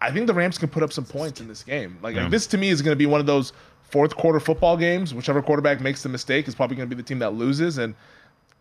[0.00, 1.98] I think the Rams can put up some points in this game.
[2.00, 2.28] Like, Yeah.
[2.28, 5.12] this to me is going to be one of those fourth quarter football games.
[5.12, 7.76] Whichever quarterback makes the mistake is probably going to be the team that loses.
[7.76, 7.94] And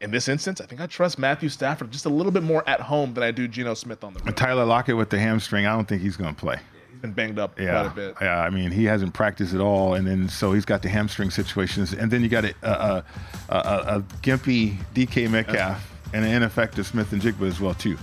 [0.01, 2.79] in this instance, I think I trust Matthew Stafford just a little bit more at
[2.81, 4.37] home than I do Geno Smith on the road.
[4.37, 6.57] Tyler Lockett with the hamstring, I don't think he's going to play.
[6.91, 8.15] He's been banged up Yeah, quite a bit.
[8.21, 8.39] yeah.
[8.41, 11.93] I mean, he hasn't practiced at all, and then so he's got the hamstring situations,
[11.93, 13.03] and then you got a a,
[13.49, 17.97] a, a, a gimpy DK Metcalf and an ineffective Smith-Njigba as well too.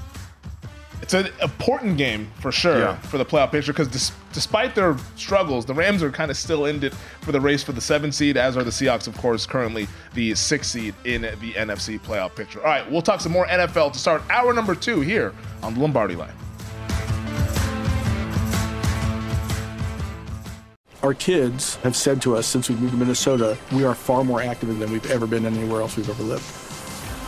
[1.02, 2.96] It's an important game for sure Yeah.
[2.96, 6.64] for the playoff picture because dis- despite their struggles, the Rams are kind of still
[6.66, 9.46] in it for the race for the seven seed, as are the Seahawks, of course,
[9.46, 12.58] currently the six seed in the NFC playoff picture.
[12.60, 15.32] All right, we'll talk some more NFL to start hour number two here
[15.62, 16.32] on the Lombardi Line.
[21.02, 24.40] Our kids have said to us since we moved to Minnesota, we are far more
[24.42, 26.42] active than we've ever been anywhere else we've ever lived.